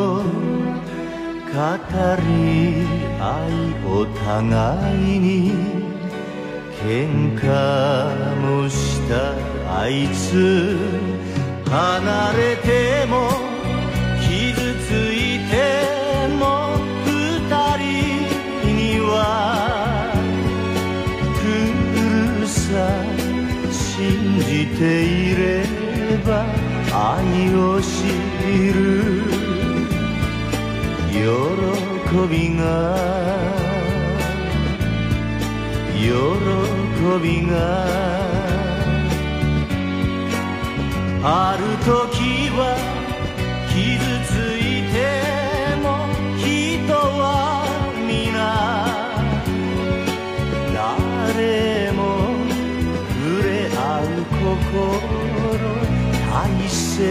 [56.97, 57.05] 大切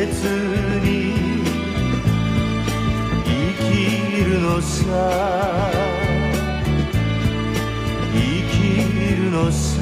[0.83, 1.15] に
[3.25, 3.31] 生
[3.71, 5.71] きるのさ
[8.13, 8.19] 生
[8.51, 9.77] きるのさ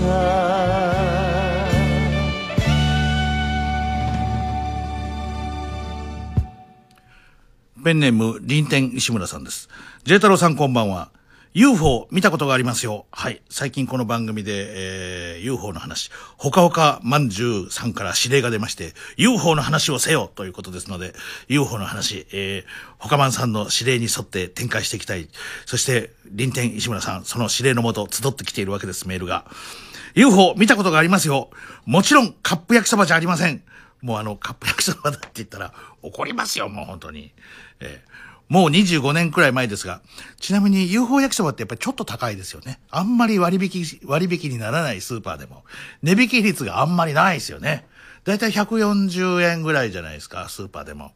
[7.83, 9.71] ペンネーム、臨天石村さんです。
[10.05, 11.11] ジェイ太郎さんこんばんは。
[11.57, 13.07] UFO 見たことがありますよ。
[13.13, 13.41] はい。
[13.49, 21.13] 最近この番組で、えー、UFO の話、ほかほかまんじゅうさんから指令が出まして、UFO の話をせよということですので、
[21.47, 25.29] UFO の話、えー、ほかまんさんの指令に沿って展開していきたい。
[25.65, 29.45] そして、臨天石村さん、その指令のもと集ってきているわけです、メールが。
[30.17, 31.51] UFO 見たことがありますよ。
[31.87, 33.63] もちろんカップ焼きそばじゃありません。
[34.03, 35.73] もうあの、カップ焼きそばだって言ったら
[36.03, 37.31] 怒りますよ、もう本当に。
[37.79, 38.14] えー
[38.55, 40.01] もう25年くらい前ですが、
[40.39, 42.79] ちなみに UFO 焼きそばってやっぱりちょっと高いですよね。
[42.89, 45.65] あんまり割引、割引にならないスーパーでも、
[46.05, 47.85] 値引き率があんまりないですよね。
[48.23, 51.11] だいたい140円ぐらいじゃないですか、スーパーでも。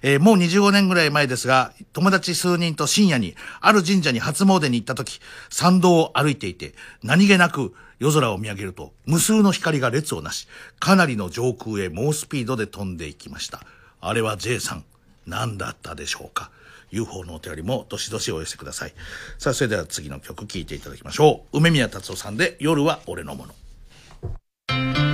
[0.00, 5.20] えーもう25年ぐらい前ですが、友達数人と深夜に、ある神社に初詣に行った時、
[5.50, 10.48] 参道を歩いていて、何気なく夜空を見上げると、無数の光が列をなし、
[10.78, 13.60] かなりの上空へ猛スピードで飛んでいきました。
[14.00, 14.84] あれは J さん、
[15.26, 16.50] 何だったでしょうか？
[16.90, 18.92] UFO のお便りもどしどしお寄せください。
[19.38, 21.58] さあ、それでは次の曲聴いていただきましょう。
[21.58, 25.09] 梅宮達夫さんで、夜は俺のもの。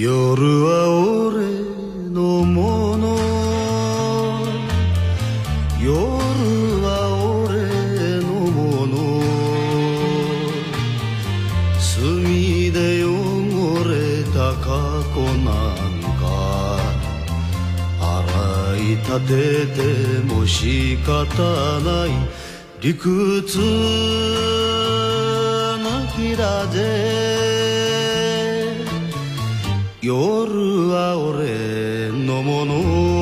[0.00, 0.10] 夜
[0.62, 0.70] は
[1.26, 1.42] 俺
[2.10, 3.18] のもの。
[5.82, 5.90] 夜
[6.84, 6.86] は
[7.48, 8.94] 俺のもの。
[11.80, 13.10] 墨で汚
[13.88, 14.70] れた過
[15.12, 16.22] 去なんか。
[18.00, 19.34] 洗い立て
[19.74, 19.82] て
[20.32, 21.10] も仕方
[21.80, 22.08] ない。
[22.80, 23.58] 理屈
[25.82, 27.47] なきだぜ。
[30.08, 33.17] 夜は俺のもの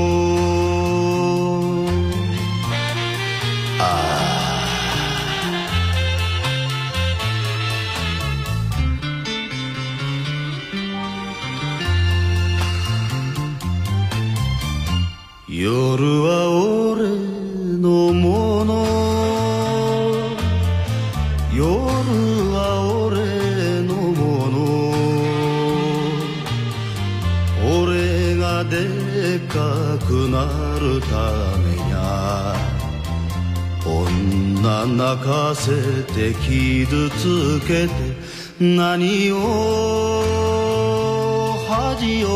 [35.17, 37.93] 泣かせて傷つけて
[38.61, 39.37] 何を
[41.69, 42.29] 恥を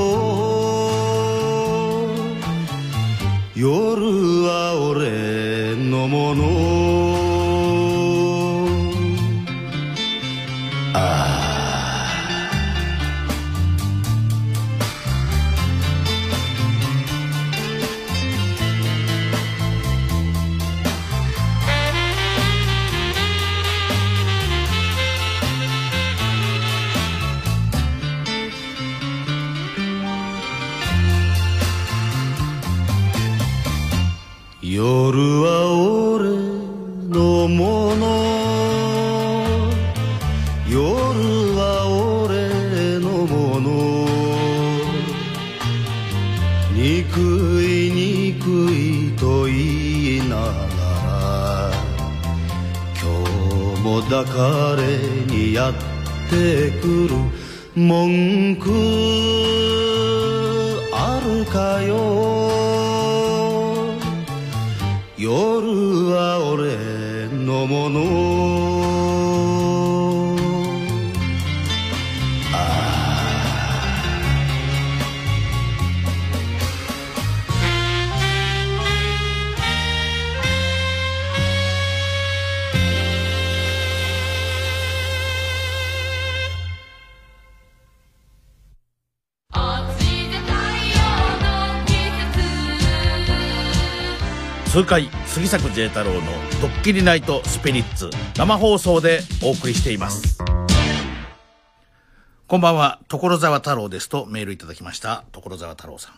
[3.55, 6.90] 夜は俺のもの。
[58.51, 58.90] 文
[95.33, 96.23] 杉作 J 太郎の
[96.61, 100.39] ドッキリナイトスピリッツ生放送でお送りしています。
[102.49, 105.23] こんばんは所沢太郎ですとメールいただきました。
[105.31, 106.15] 所沢太郎さん。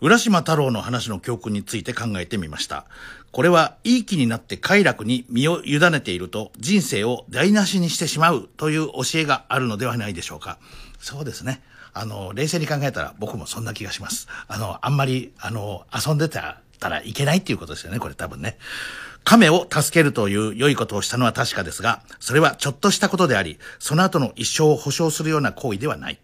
[0.00, 2.86] 浦島太郎の話の教訓について考えてみました。
[3.32, 10.58] これはいい気になって快楽に身を委ねていると人生を台無しにしてしまうという教えがあるのではないでしょうか。
[10.98, 11.60] そうですね。
[11.92, 14.26] あの、冷静に考えたら僕もそんな気がします。
[14.46, 18.56] あの、あんまり、あの、遊んでたたらいけないっていうことですよね、これ多分ね。
[19.24, 26.18] 亀を助けるという良いことをしたのは確かですが、それはちょっとしたことであり、その後の一生を保証するような行為ではない。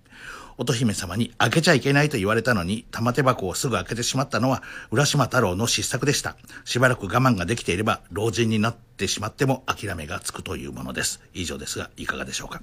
[0.57, 6.37] 乙姫様に開けちゃいけないと言われたのに、玉手箱をすぐ開けてしまったのは、浦島太郎の失策でした。
[6.65, 11.21] しばらく我慢ができていれば、老人になってしまっても諦めがつくというものです。
[11.35, 12.61] 以上ですが、いかがでしょうか。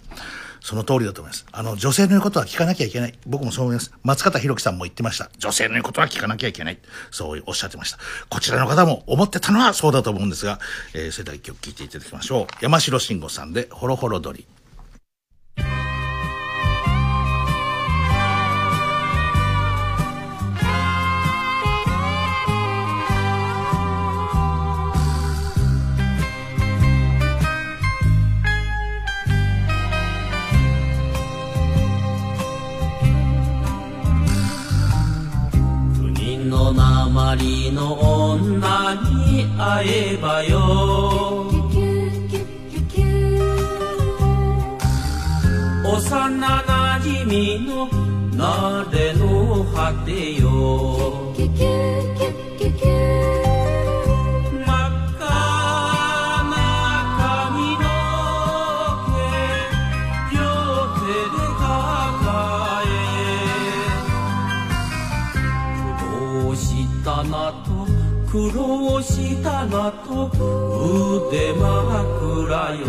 [0.61, 1.45] その通りだと思います。
[1.51, 3.13] あの、女性の言うことは聞かなきゃいけない。
[3.25, 3.91] 僕もそう思います。
[4.03, 5.29] 松方弘樹さんも言ってました。
[5.37, 6.79] 女性の言うことは聞かなきゃいけない。
[7.09, 7.97] そうおっしゃってました。
[8.29, 10.59] こちらの方も思ってたのはそうだと思うんですが、
[10.93, 12.47] えー、それでは一曲聴いていただきましょう。
[12.61, 14.45] 山城慎吾さんで、ホロホロ鳥。
[37.31, 41.49] 隣の女に会えばよ。
[45.85, 47.87] 幼なじみの
[48.35, 51.33] なれの果てよ。
[68.31, 70.31] 苦労したなと
[71.27, 72.85] 腕枕よ。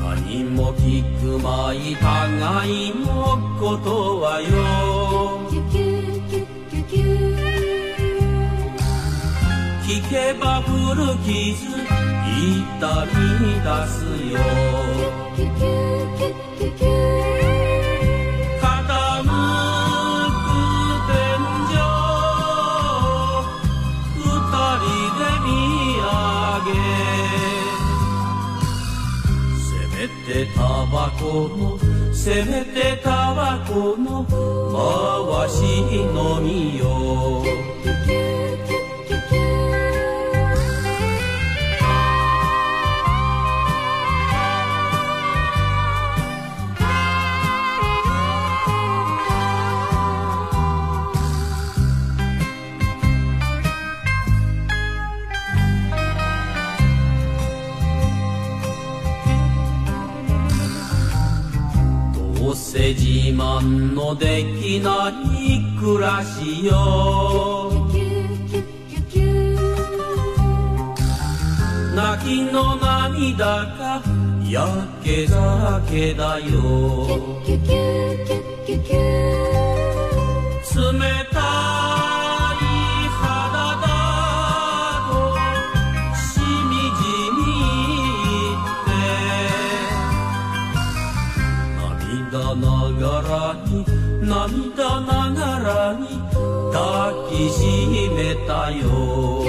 [0.00, 4.46] 何も聞くまい互いのことはよ。
[9.84, 11.76] 聞けば古傷
[12.24, 14.00] 痛み出す
[14.32, 14.40] よ。
[30.30, 31.76] てタバコの
[32.14, 34.24] せめてタバコの
[35.36, 37.69] 回し飲みよう。
[62.72, 67.72] せ自慢のできない暮らしよ。
[71.96, 74.00] 泣きの涙が
[74.48, 77.08] やけ酒だよ。
[80.72, 81.99] 冷たい
[94.80, 96.08] 涙ながらに
[96.72, 99.44] 抱きしめたよ。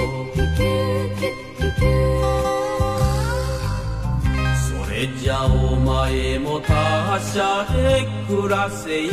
[4.68, 9.10] それじゃお前も他者で暮らせよ。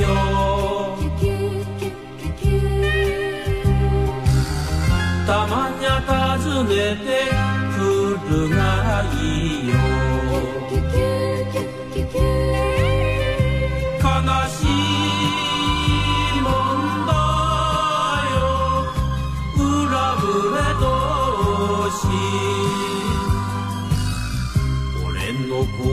[5.25, 7.07] たまにゃ訪ねて
[7.77, 7.79] く
[8.29, 9.15] るがい
[9.67, 10.08] いよ。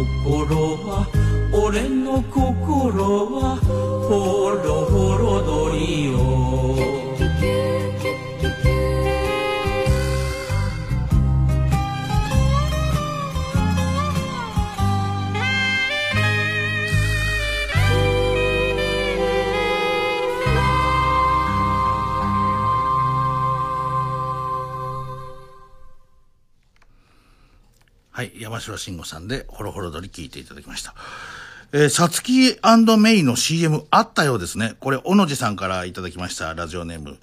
[0.04, 1.06] 心は
[1.54, 6.95] 俺の心はほろほろ鳥よ。
[28.70, 30.94] はい、山城慎吾さんで、ホロホロ鳥聞いていただきました。
[31.72, 32.58] えー、さつき
[32.96, 34.76] メイの CM あったようですね。
[34.80, 37.18] これ、小野寺さんからいただきました、ラジオネーム。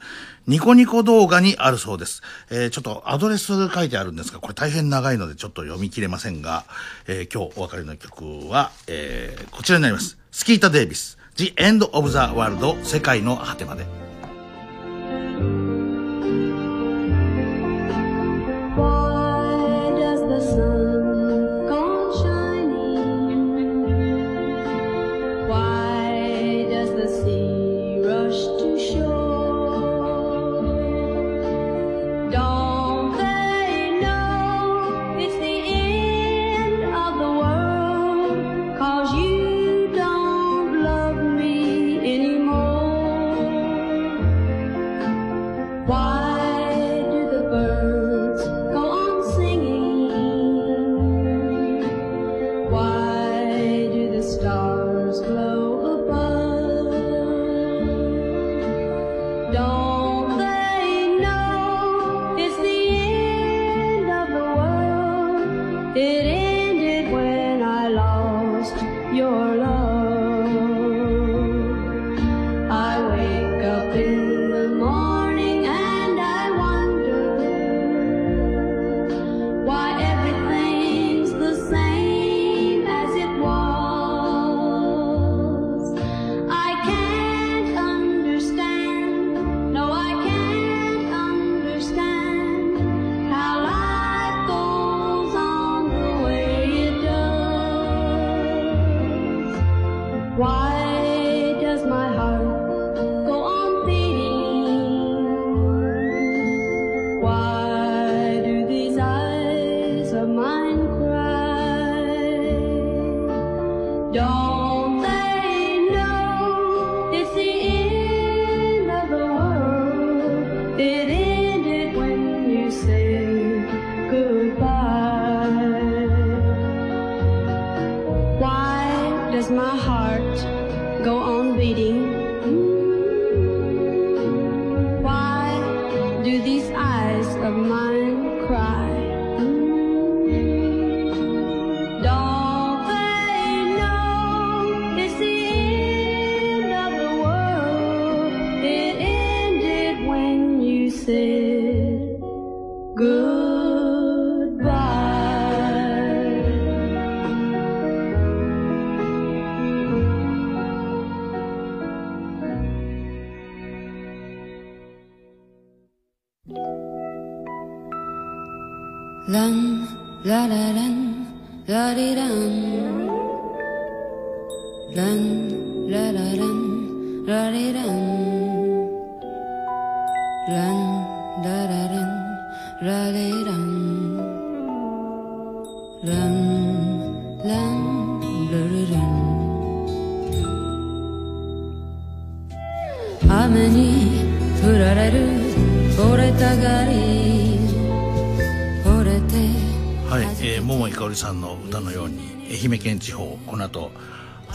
[0.47, 2.21] ニコニコ動画にあるそうです。
[2.49, 6.65] えー、ちょっとアドレス書いてあるんですが、これ大変長いのでちょっと読み切れませんが、
[7.07, 10.17] えー、今日お別れの曲は、えー、こちらになります。
[10.31, 14.02] スキータ・デイビス、The End of the World 世界の果てまで。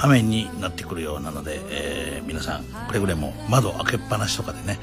[0.01, 4.79] 雨になってくるようなので、えー皆さんくれぐれも窓開けっぱなしとかでね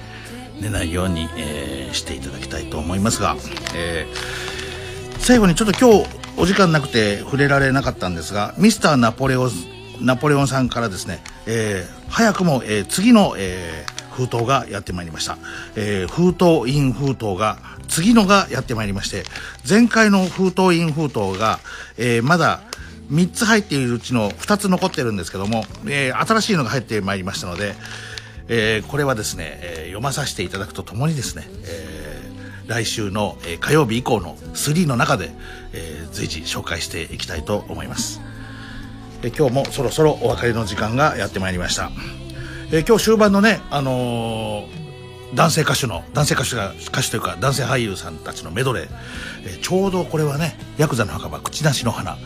[0.59, 3.35] 寝ないように、えーしていただきたいと思いますが、
[3.75, 9.49] えー最後にちょっと今日お時間なくて触れられなかったんですがミスターナポレオン
[10.01, 15.37] ナポレオンさんからですね、えー早くも、えー次の、えー封筒がやってまいりました、
[15.75, 19.23] えー封筒イン封筒が次のがやってまいりまして
[19.67, 21.59] 前回の封筒イン封筒が、
[21.97, 22.61] えーまだ
[23.11, 27.75] 3つ入っているうちの2つ残ってるんですけども、えー新しいのが入ってまいりましたので、
[28.47, 35.31] えーこれはですね、えー読まさせていただくとともにですね、えー来週の、えー火曜日以降の3の中で、
[35.73, 38.21] えー随時紹介していきたいと思います。
[39.23, 41.91] えー今日もそろそろお別れの時間がやってまいりました。
[42.71, 44.85] えー今日終盤のね、あのー
[45.33, 48.87] 男性歌手の、男性歌手が、歌手というか男性俳優さんたちのメドレー、
[49.45, 52.17] えーちょうどこれはね、ヤクザの墓場、口なしの花、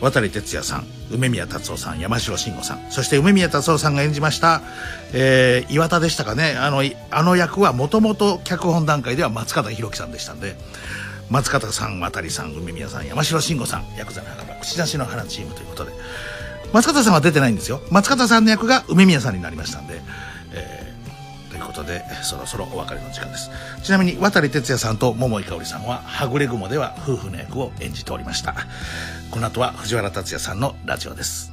[0.00, 4.62] 渡哲也さん、梅宮達夫さん、山城慎吾さん、そして梅宮達夫さんが演じました、
[5.12, 10.56] えー岩田でしたかね、あの、あの役はもともと脚本段階では松方弘樹さんでしたんで、
[11.30, 15.92] 松方さん、渡さん、梅宮さん、山城慎吾さん、ヤクザの墓場、口なしの花チームということで、
[16.72, 17.80] 松方さんは出てないんですよ。
[17.90, 20.00] 松方さんの役が梅宮さんになりましたんで、
[20.52, 20.88] えー
[21.50, 23.50] ということで、そろそろお別れの時間です。
[23.82, 28.54] ちなみに、渡哲也さんと桃井かおりさんは、はぐれ雲では夫婦の役を演じておりました。
[29.30, 31.52] この後は藤原竜也さんのラジオです。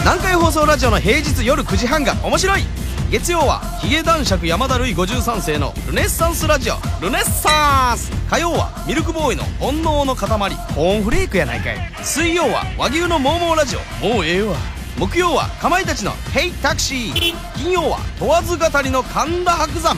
[0.00, 2.62] 南海放送ラジオの平日夜9時半が面白い
[3.08, 14.56] 月曜はヒゲ男爵山田るい53世のルネッサンスラジオルネッサンス火曜はミルクボーイの煩悩の塊コーンフレークやないかい水曜は和牛のモーモーラジオもうええわ
[14.98, 19.96] 木曜はかまいたちの「ヘイタクシー」金曜は問わず語りの神田伯山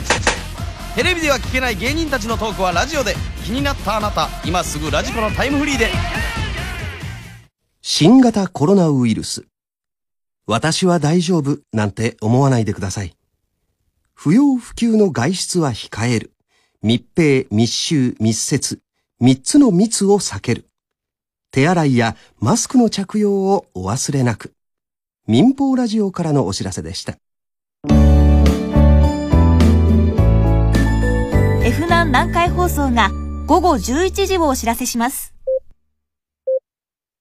[0.95, 5.91] テレビでは聞けない芸人たちのトークはラジオで気になったあなた今すぐラジコのタイムフリーで
[7.87, 9.45] 新型コロナウイルス。
[10.47, 13.15] 私は大丈夫なんて思わないでください。
[14.15, 16.33] 不要不急の外出は控える。
[16.81, 18.79] 密閉、密集、密接。
[19.19, 20.67] 三つの密を避ける。
[21.51, 24.54] 手洗いやマスクの着用をお忘れなく。
[25.27, 27.17] 民放ラジオからのお知らせでした。
[31.63, 33.09] F 難南海放送が
[33.47, 35.34] 午後11時をお知らせします。